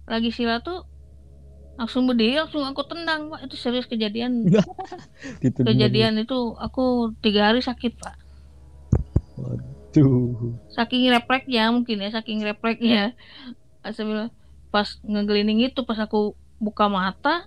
lagi 0.09 0.33
sila 0.33 0.59
tuh 0.65 0.89
langsung 1.81 2.05
berdiri 2.05 2.37
langsung 2.37 2.61
aku 2.61 2.85
tendang 2.85 3.33
pak. 3.33 3.49
Itu 3.49 3.57
serius 3.57 3.89
kejadian. 3.89 4.45
Gitu 5.41 5.59
kejadian 5.69 6.21
itu 6.21 6.53
aku 6.61 7.17
tiga 7.25 7.49
hari 7.49 7.65
sakit 7.65 7.97
pak. 7.97 8.15
Tuh. 9.91 10.55
saking 10.71 11.09
refleksnya 11.11 11.67
mungkin 11.73 11.99
ya 11.99 12.13
saking 12.13 12.45
refleksnya 12.47 13.11
sambil 13.91 14.31
pas 14.71 14.87
ngegelinding 15.03 15.67
itu 15.67 15.83
pas 15.83 15.99
aku 15.99 16.31
buka 16.63 16.87
mata 16.87 17.43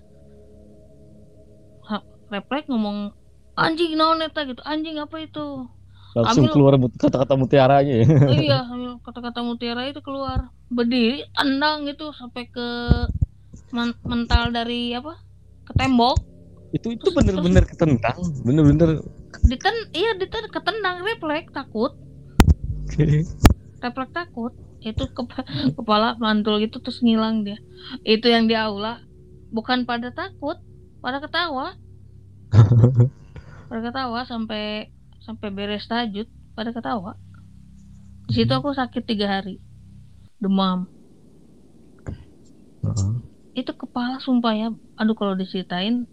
refleks 2.29 2.67
ngomong 2.67 3.15
anjing 3.55 3.95
naon 3.95 4.19
eta? 4.19 4.43
Gitu. 4.43 4.59
Anjing 4.67 4.99
apa 4.99 5.23
itu? 5.23 5.71
Langsung 6.15 6.47
Ambil- 6.51 6.55
keluar 6.55 6.73
kata-kata 6.99 7.35
mutiaranya 7.39 7.95
ya. 8.03 8.07
Iya 8.27 8.59
kata-kata 9.03 9.47
mutiara 9.47 9.87
itu 9.87 10.03
keluar. 10.03 10.51
Berdiri 10.67 11.23
tendang 11.39 11.87
itu 11.87 12.11
sampai 12.11 12.51
ke 12.51 12.69
men- 13.75 13.99
mental 14.07 14.55
dari 14.55 14.95
apa? 14.95 15.19
Ke 15.67 15.73
tembok? 15.75 16.17
Itu 16.71 16.95
itu 16.95 17.11
bener-bener 17.15 17.67
ketendang, 17.67 18.19
bener-bener. 18.43 19.03
diten 19.47 19.75
iya 19.95 20.15
diten 20.15 20.47
ketendang 20.51 21.03
refleks 21.03 21.51
takut. 21.51 21.95
Refleks 23.83 24.15
takut. 24.15 24.55
Itu 24.85 25.11
kepa- 25.11 25.75
kepala 25.75 26.15
mantul 26.23 26.63
gitu 26.63 26.79
terus 26.79 27.03
ngilang 27.03 27.43
dia. 27.43 27.59
Itu 28.07 28.31
yang 28.31 28.47
di 28.47 28.55
aula. 28.55 29.03
Bukan 29.51 29.87
pada 29.87 30.15
takut 30.15 30.59
pada 31.03 31.19
ketawa. 31.19 31.75
Pada 33.65 33.81
ketawa 33.91 34.23
sampai 34.29 34.93
sampai 35.25 35.49
beres 35.51 35.89
tajud 35.89 36.29
pada 36.55 36.71
ketawa. 36.71 37.17
Di 38.29 38.45
situ 38.45 38.53
aku 38.55 38.71
sakit 38.71 39.03
tiga 39.09 39.41
hari. 39.41 39.59
Demam. 40.39 40.87
Itu 43.55 43.73
kepala 43.75 44.19
sumpah 44.19 44.53
ya. 44.55 44.69
Aduh 44.99 45.15
kalau 45.15 45.35
diceritain 45.39 46.07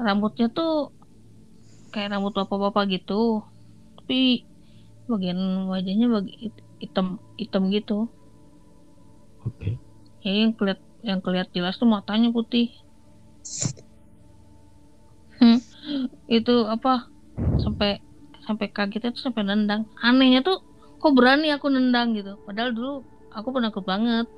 rambutnya 0.00 0.48
tuh 0.48 0.94
kayak 1.92 2.14
rambut 2.14 2.32
bapak-bapak 2.34 2.84
gitu. 2.96 3.42
Tapi 3.98 4.46
bagian 5.10 5.66
wajahnya 5.66 6.06
bagi 6.06 6.54
hitam 6.78 7.18
hitam 7.36 7.68
gitu. 7.74 8.06
Oke. 9.42 9.80
ya 10.20 10.30
yang 10.36 10.52
keliat 10.52 10.80
yang 11.00 11.20
keliat 11.24 11.48
jelas 11.50 11.80
tuh 11.80 11.88
matanya 11.88 12.28
putih. 12.30 12.70
Hmm, 15.40 15.56
itu 16.28 16.54
apa 16.68 17.08
sampai 17.64 18.04
sampai 18.44 18.66
kagetnya 18.70 19.16
tuh 19.16 19.24
sampai 19.32 19.42
nendang. 19.48 19.88
Anehnya 20.04 20.44
tuh 20.44 20.60
kok 21.00 21.12
berani 21.16 21.48
aku 21.50 21.72
nendang 21.72 22.12
gitu. 22.12 22.36
Padahal 22.44 22.76
dulu 22.76 23.08
aku 23.32 23.48
penakut 23.56 23.84
banget 23.88 24.28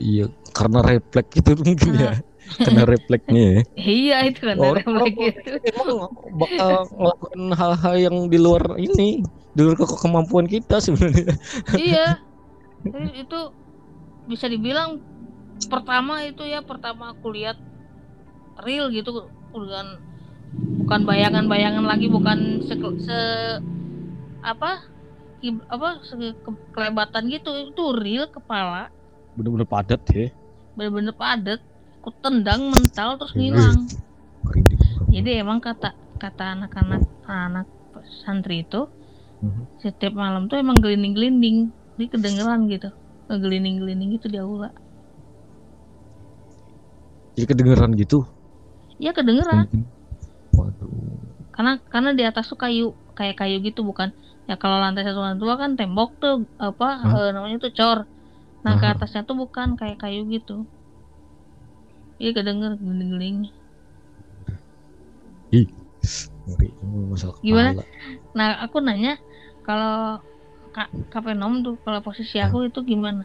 Iya, 0.00 0.24
karena 0.50 0.80
refleks 0.80 1.32
itu 1.36 1.50
mungkin 1.60 1.92
ya. 1.94 2.12
Karena 2.50 2.82
refleksnya 2.82 3.42
ya. 3.46 3.60
iya 3.76 4.16
itu 4.26 4.40
kan 4.42 4.56
Orang- 4.58 4.80
refleks 4.82 5.16
gitu 5.20 5.50
Emang 5.70 6.08
bakal 6.34 6.70
ngelakuin 6.90 7.42
hal-hal 7.52 7.94
yang 8.00 8.16
di 8.26 8.38
luar 8.40 8.64
ini, 8.74 9.20
di 9.52 9.60
luar 9.60 9.76
ke- 9.76 10.00
kemampuan 10.00 10.48
kita 10.48 10.80
sebenarnya. 10.80 11.36
iya 11.76 12.18
Jadi 12.80 13.08
itu 13.28 13.40
bisa 14.24 14.48
dibilang 14.48 14.98
pertama 15.68 16.24
itu 16.24 16.42
ya 16.42 16.64
pertama 16.64 17.12
aku 17.12 17.28
lihat 17.30 17.60
real 18.64 18.88
gitu 18.88 19.28
bukan 19.52 19.86
bukan 20.82 21.00
bayangan-bayangan 21.04 21.84
lagi 21.84 22.08
bukan 22.08 22.64
se, 22.64 22.74
se- 22.74 23.60
apa 24.40 24.80
apa 25.68 25.88
se, 26.02 26.14
ke- 26.34 26.62
kelebatan 26.72 27.28
gitu 27.28 27.52
itu 27.68 27.84
real 27.92 28.26
kepala 28.28 28.88
Bener-bener 29.40 29.64
padat 29.64 30.02
ya. 30.12 30.28
bener-bener 30.76 31.16
padat. 31.16 31.60
Aku 32.00 32.12
tendang 32.20 32.68
mental 32.68 33.16
terus 33.16 33.32
ngilang. 33.32 33.88
Jadi 35.08 35.30
emang 35.36 35.60
kata 35.60 35.92
kata 36.16 36.56
anak-anak 36.56 37.00
anak 37.24 37.66
santri 38.20 38.64
itu 38.64 38.84
Mhm. 39.40 39.64
setiap 39.80 40.12
malam 40.12 40.48
tuh 40.48 40.60
emang 40.60 40.76
gelinding-gelinding. 40.76 41.72
Ini 41.96 42.06
kedengeran 42.08 42.68
gitu. 42.68 42.88
Ngegelinding-gelinding 43.28 44.08
gitu 44.16 44.26
di 44.28 44.36
aula. 44.36 44.68
Jadi 47.34 47.46
kedengeran 47.48 47.90
gitu. 47.96 48.28
ya 49.00 49.16
kedengeran. 49.16 49.64
Waduh. 50.52 50.92
karena 51.56 51.80
karena 51.88 52.10
di 52.12 52.20
atas 52.20 52.52
tuh 52.52 52.60
kayu 52.60 52.92
kayak 53.16 53.40
kayu 53.40 53.64
gitu 53.64 53.80
bukan. 53.80 54.12
Ya 54.44 54.60
kalau 54.60 54.76
lantai 54.76 55.08
satu 55.08 55.20
lantai 55.24 55.40
dua 55.40 55.56
kan 55.56 55.72
tembok 55.72 56.20
tuh 56.20 56.44
apa 56.60 57.00
eh, 57.00 57.30
namanya 57.32 57.56
tuh 57.64 57.72
cor 57.72 57.98
nah 58.64 58.74
ke 58.80 58.86
atasnya 58.92 59.22
tuh 59.28 59.36
bukan 59.42 59.68
kayak 59.80 59.98
kayu 60.02 60.20
gitu 60.34 60.52
iya 62.20 62.30
kedenger 62.36 62.72
gelinding-gelinding 62.80 63.38
Ngeri. 66.46 66.68
Masalah 67.10 67.36
Gimana? 67.44 67.70
kepala. 67.76 67.84
nah 68.38 68.48
aku 68.64 68.76
nanya 68.80 69.12
kalau 69.66 70.22
kak 70.74 70.88
kapenom 71.12 71.52
tuh 71.66 71.74
kalau 71.84 72.00
posisi 72.06 72.36
aku 72.38 72.70
itu 72.70 72.80
gimana 72.86 73.24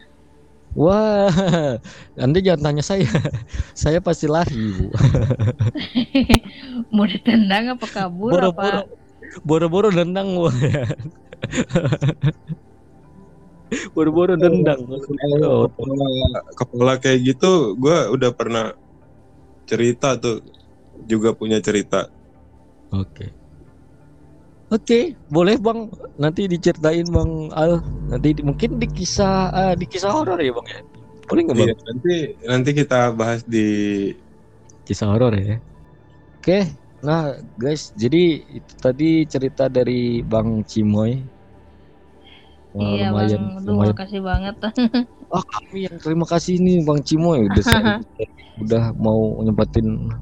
Wah, 0.76 1.32
Anda 2.20 2.36
jangan 2.44 2.68
tanya 2.68 2.84
saya. 2.84 3.08
saya 3.72 3.96
pasti 4.04 4.28
lari, 4.28 4.76
Bu. 4.76 4.92
mau 6.94 7.08
ditendang 7.08 7.72
apa 7.76 7.86
kabur 7.88 8.36
Boro-boro 8.36 8.52
apa 8.52 8.84
boro-boro 9.48 9.88
nendang 9.88 10.36
gua. 10.36 10.52
boro-boro 13.94 14.34
nendang. 14.38 14.80
Oh, 15.42 15.66
kepala, 15.66 16.06
kepala 16.54 16.92
kayak 17.02 17.20
gitu 17.34 17.74
gue 17.76 17.98
udah 18.14 18.30
pernah 18.32 18.72
cerita 19.66 20.14
tuh 20.14 20.42
juga 21.06 21.34
punya 21.34 21.58
cerita 21.58 22.06
Oke. 22.94 23.26
Oke, 24.66 25.14
boleh 25.30 25.58
Bang. 25.62 25.90
Nanti 26.18 26.50
diceritain 26.50 27.06
Bang 27.06 27.50
Al. 27.54 27.82
Nanti 28.10 28.34
di- 28.34 28.46
mungkin 28.46 28.78
di 28.82 28.86
kisah 28.90 29.50
eh, 29.54 29.74
di 29.78 29.86
kisah 29.86 30.10
horor 30.10 30.38
ya 30.42 30.50
Bang 30.54 30.66
ya. 30.66 30.80
Boleh 31.26 31.40
nggak 31.46 31.56
Bang? 31.58 31.70
Iya, 31.70 31.74
nanti 31.86 32.14
nanti 32.46 32.70
kita 32.74 33.00
bahas 33.14 33.42
di 33.46 33.66
Kisah 34.86 35.10
horor 35.10 35.34
ya. 35.34 35.58
Oke. 36.38 36.62
Nah, 37.02 37.34
guys, 37.58 37.90
jadi 37.94 38.38
itu 38.62 38.72
tadi 38.78 39.26
cerita 39.26 39.66
dari 39.66 40.22
Bang 40.22 40.62
Cimoy. 40.62 41.26
Wah, 42.76 42.92
iya 42.92 43.08
lumayan, 43.08 43.40
bang 43.40 43.64
Aduh, 43.64 43.72
lumayan. 43.72 43.96
makasih 43.96 44.20
banget 44.20 44.56
Oh, 45.34 45.42
kami 45.42 45.88
yang 45.88 45.96
terima 45.98 46.22
kasih 46.22 46.60
nih 46.62 46.86
Bang 46.86 47.02
Cimoy 47.02 47.50
udah 47.50 47.64
udah 48.62 48.84
mau 48.94 49.42
nyempetin 49.42 50.12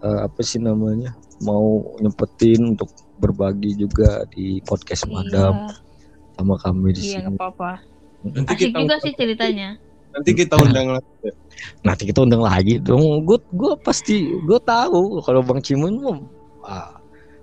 eh, 0.00 0.20
apa 0.26 0.40
sih 0.42 0.58
namanya? 0.58 1.14
Mau 1.38 1.94
nyempetin 2.02 2.74
untuk 2.74 2.90
berbagi 3.22 3.78
juga 3.78 4.26
di 4.26 4.58
podcast 4.64 5.06
Madam 5.06 5.70
sama 6.34 6.54
kami 6.58 6.94
di 6.94 7.02
iya 7.02 7.18
sini. 7.18 7.22
nggak 7.22 7.34
apa-apa 7.38 7.70
nanti 8.26 8.54
asik 8.54 8.70
kita 8.70 8.78
juga 8.78 8.94
sih 8.98 9.12
ceritanya 9.14 9.78
nanti 10.10 10.30
kita 10.34 10.54
undang 10.58 10.88
lagi 10.98 11.12
ya. 11.22 11.32
Nanti 11.86 12.02
kita 12.06 12.22
undang 12.22 12.42
lagi 12.42 12.78
dong. 12.78 13.22
Gue 13.26 13.38
gue 13.50 13.72
pasti 13.78 14.26
gue 14.26 14.58
tahu 14.62 15.22
kalau 15.22 15.42
Bang 15.42 15.62
Cimoy 15.62 15.94
mah 15.94 16.18
ah, 16.66 16.97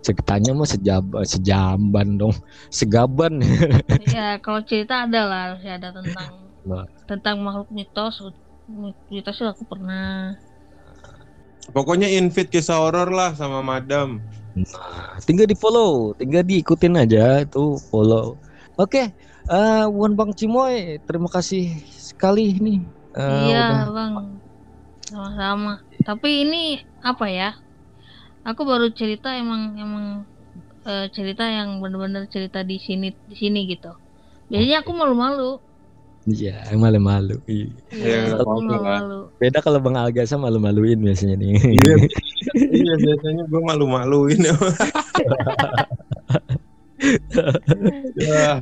ceritanya 0.06 0.52
mah 0.54 0.70
sejam 0.70 1.02
sejamban 1.26 2.22
dong, 2.22 2.36
segaban. 2.70 3.42
ya 4.16 4.38
kalau 4.46 4.62
cerita 4.62 5.10
ada 5.10 5.22
lah 5.26 5.40
harus 5.50 5.66
ada 5.66 5.90
tentang 5.90 6.30
Nah. 6.66 6.86
tentang 7.06 7.46
makhluk 7.46 7.70
mitos 7.70 8.18
mitos 9.14 9.38
sih 9.38 9.46
aku 9.46 9.62
pernah 9.70 10.34
pokoknya 11.70 12.10
invite 12.10 12.50
kisah 12.50 12.82
horor 12.82 13.14
lah 13.14 13.38
sama 13.38 13.62
madam 13.62 14.18
Nah, 14.56 15.20
tinggal 15.28 15.52
di 15.52 15.56
follow, 15.60 16.16
tinggal 16.16 16.40
diikutin 16.40 16.96
aja 16.96 17.44
itu 17.44 17.76
follow. 17.92 18.40
Oke, 18.80 19.12
eh 19.52 19.84
Wan 19.92 20.16
Bang 20.16 20.32
Cimoy, 20.32 20.96
terima 21.04 21.28
kasih 21.28 21.76
sekali 21.92 22.56
nih. 22.64 22.80
eh, 23.20 23.52
iya 23.52 23.60
udah 23.68 23.92
bang 23.92 24.14
sama-sama 25.06 25.84
tapi 26.08 26.48
ini 26.48 26.80
apa 27.04 27.26
ya 27.28 27.50
aku 28.46 28.62
baru 28.64 28.88
cerita 28.94 29.34
emang 29.34 29.74
emang 29.76 30.06
eh, 30.86 31.10
cerita 31.12 31.44
yang 31.44 31.82
bener-bener 31.82 32.30
cerita 32.30 32.62
di 32.62 32.78
sini 32.78 33.10
di 33.26 33.36
sini 33.36 33.66
gitu 33.66 33.92
biasanya 34.48 34.82
aku 34.82 34.92
malu-malu 34.94 35.58
Iya, 36.26 36.74
malu-malu. 36.74 37.38
Iya. 37.46 37.70
Iya, 37.94 38.18
iya 38.34 38.42
malu-malu 38.42 39.30
Beda 39.38 39.62
kalau 39.62 39.78
Bang 39.78 39.94
Algasa 39.94 40.42
malu-maluin 40.42 40.98
biasanya 40.98 41.38
nih. 41.38 41.54
iya 41.70 41.94
iya 42.74 42.94
biasanya 42.98 43.46
gue 43.46 43.62
malu-maluin 43.62 44.42
ya 44.42 44.54
Ya. 48.18 48.58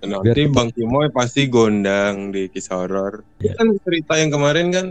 Nanti 0.00 0.48
Bang 0.48 0.72
Timoy 0.72 1.12
pasti 1.12 1.44
gondang 1.52 2.32
di 2.32 2.48
kisah 2.48 2.80
horor. 2.80 3.28
Iya. 3.36 3.52
Kan 3.60 3.76
cerita 3.84 4.16
yang 4.16 4.32
kemarin 4.32 4.72
kan 4.72 4.86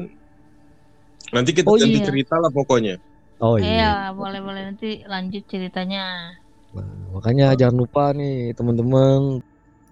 nanti 1.33 1.57
kita 1.57 1.65
Oh, 1.69 1.77
ganti 1.77 1.97
iya. 1.97 2.05
cerita 2.05 2.37
lah 2.37 2.53
pokoknya. 2.53 3.01
Oh 3.39 3.55
iya 3.55 3.71
iya. 3.71 3.91
boleh 4.11 4.43
boleh 4.43 4.61
nanti 4.71 5.03
lanjut 5.07 5.43
ceritanya 5.47 6.35
Nah, 6.69 6.85
makanya 7.17 7.57
jangan 7.57 7.77
lupa 7.81 8.13
nih 8.13 8.53
teman-teman 8.53 9.41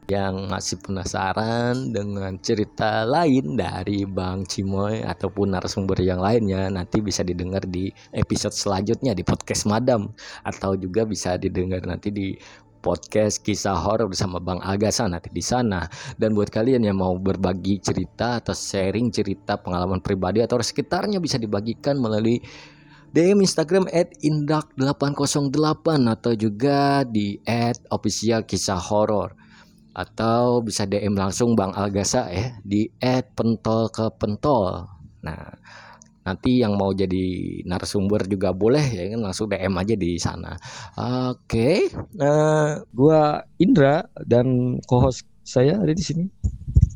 yang 0.07 0.47
masih 0.47 0.79
penasaran 0.79 1.91
dengan 1.91 2.39
cerita 2.39 3.03
lain 3.03 3.59
dari 3.59 4.07
Bang 4.07 4.47
Cimoy 4.47 5.03
ataupun 5.03 5.51
narasumber 5.51 5.99
yang 5.99 6.23
lainnya 6.23 6.71
nanti 6.71 7.03
bisa 7.03 7.27
didengar 7.27 7.65
di 7.67 7.91
episode 8.15 8.55
selanjutnya 8.55 9.11
di 9.11 9.25
podcast 9.25 9.67
Madam 9.67 10.07
atau 10.47 10.79
juga 10.79 11.03
bisa 11.03 11.35
didengar 11.35 11.83
nanti 11.83 12.13
di 12.13 12.31
podcast 12.79 13.43
kisah 13.43 13.75
horor 13.75 14.07
bersama 14.07 14.39
Bang 14.39 14.63
Agasa 14.63 15.09
nanti 15.11 15.27
di 15.27 15.43
sana. 15.43 15.83
Dan 16.15 16.37
buat 16.37 16.47
kalian 16.47 16.87
yang 16.87 17.03
mau 17.03 17.17
berbagi 17.19 17.83
cerita 17.83 18.39
atau 18.39 18.55
sharing 18.55 19.11
cerita 19.11 19.59
pengalaman 19.59 19.99
pribadi 19.99 20.39
atau 20.39 20.55
sekitarnya 20.61 21.19
bisa 21.19 21.35
dibagikan 21.35 21.99
melalui 21.99 22.39
DM 23.15 23.43
Instagram 23.43 23.87
at 23.91 24.11
indak808 24.19 25.87
atau 26.11 26.31
juga 26.35 27.07
di 27.07 27.39
at 27.47 27.79
official 27.91 28.43
kisah 28.43 28.79
horor 28.79 29.33
atau 29.97 30.61
bisa 30.61 30.85
DM 30.85 31.17
langsung 31.17 31.57
Bang 31.57 31.73
Algasa 31.73 32.29
ya 32.29 32.53
di 32.61 32.85
@pentol 33.33 33.89
ke 33.89 34.13
pentol. 34.21 34.85
Nah, 35.25 35.49
nanti 36.21 36.61
yang 36.61 36.77
mau 36.77 36.93
jadi 36.93 37.25
narasumber 37.65 38.29
juga 38.29 38.53
boleh 38.53 38.83
ya 38.83 39.03
kan 39.15 39.25
langsung 39.25 39.49
DM 39.49 39.73
aja 39.73 39.95
di 39.97 40.21
sana. 40.21 40.53
Oke, 41.31 41.89
nah 42.13 42.77
gua 42.93 43.41
Indra 43.57 44.05
dan 44.27 44.77
co-host 44.85 45.25
saya 45.41 45.81
ada 45.81 45.95
di 45.95 46.03
sini. 46.05 46.29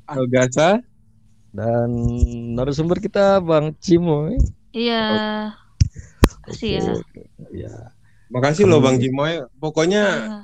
Algasa 0.06 0.78
dan 1.56 1.90
narasumber 2.54 3.00
kita 3.00 3.42
Bang 3.42 3.74
Cimoy. 3.82 4.38
Iya. 4.76 5.58
Makasih 6.52 6.72
ya. 6.76 6.94
Ya. 7.56 7.74
Makasih 8.32 8.64
loh 8.68 8.80
Bang 8.84 9.00
Cimoy. 9.00 9.44
Pokoknya 9.60 10.04
Ah. 10.08 10.44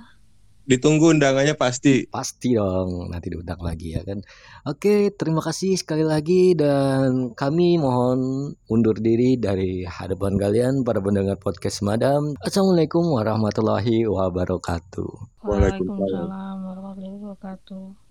ditunggu 0.67 1.15
undangannya 1.15 1.55
pasti. 1.55 2.03
Pasti 2.11 2.55
dong 2.55 3.07
nanti 3.07 3.31
diundang 3.31 3.59
lagi 3.63 3.95
ya 3.95 4.03
kan. 4.03 4.19
Oke, 4.67 5.15
terima 5.15 5.39
kasih 5.39 5.79
sekali 5.79 6.03
lagi 6.03 6.51
dan 6.59 7.31
kami 7.31 7.79
mohon 7.79 8.51
undur 8.67 8.99
diri 8.99 9.39
dari 9.39 9.87
hadapan 9.87 10.35
kalian 10.35 10.73
para 10.83 10.99
pendengar 10.99 11.39
podcast 11.39 11.79
Madam. 11.87 12.35
Assalamualaikum 12.43 13.07
warahmatullahi 13.07 14.03
wabarakatuh. 14.03 15.11
Waalaikumsalam 15.47 16.57
warahmatullahi 16.67 17.19
wabarakatuh. 17.23 18.06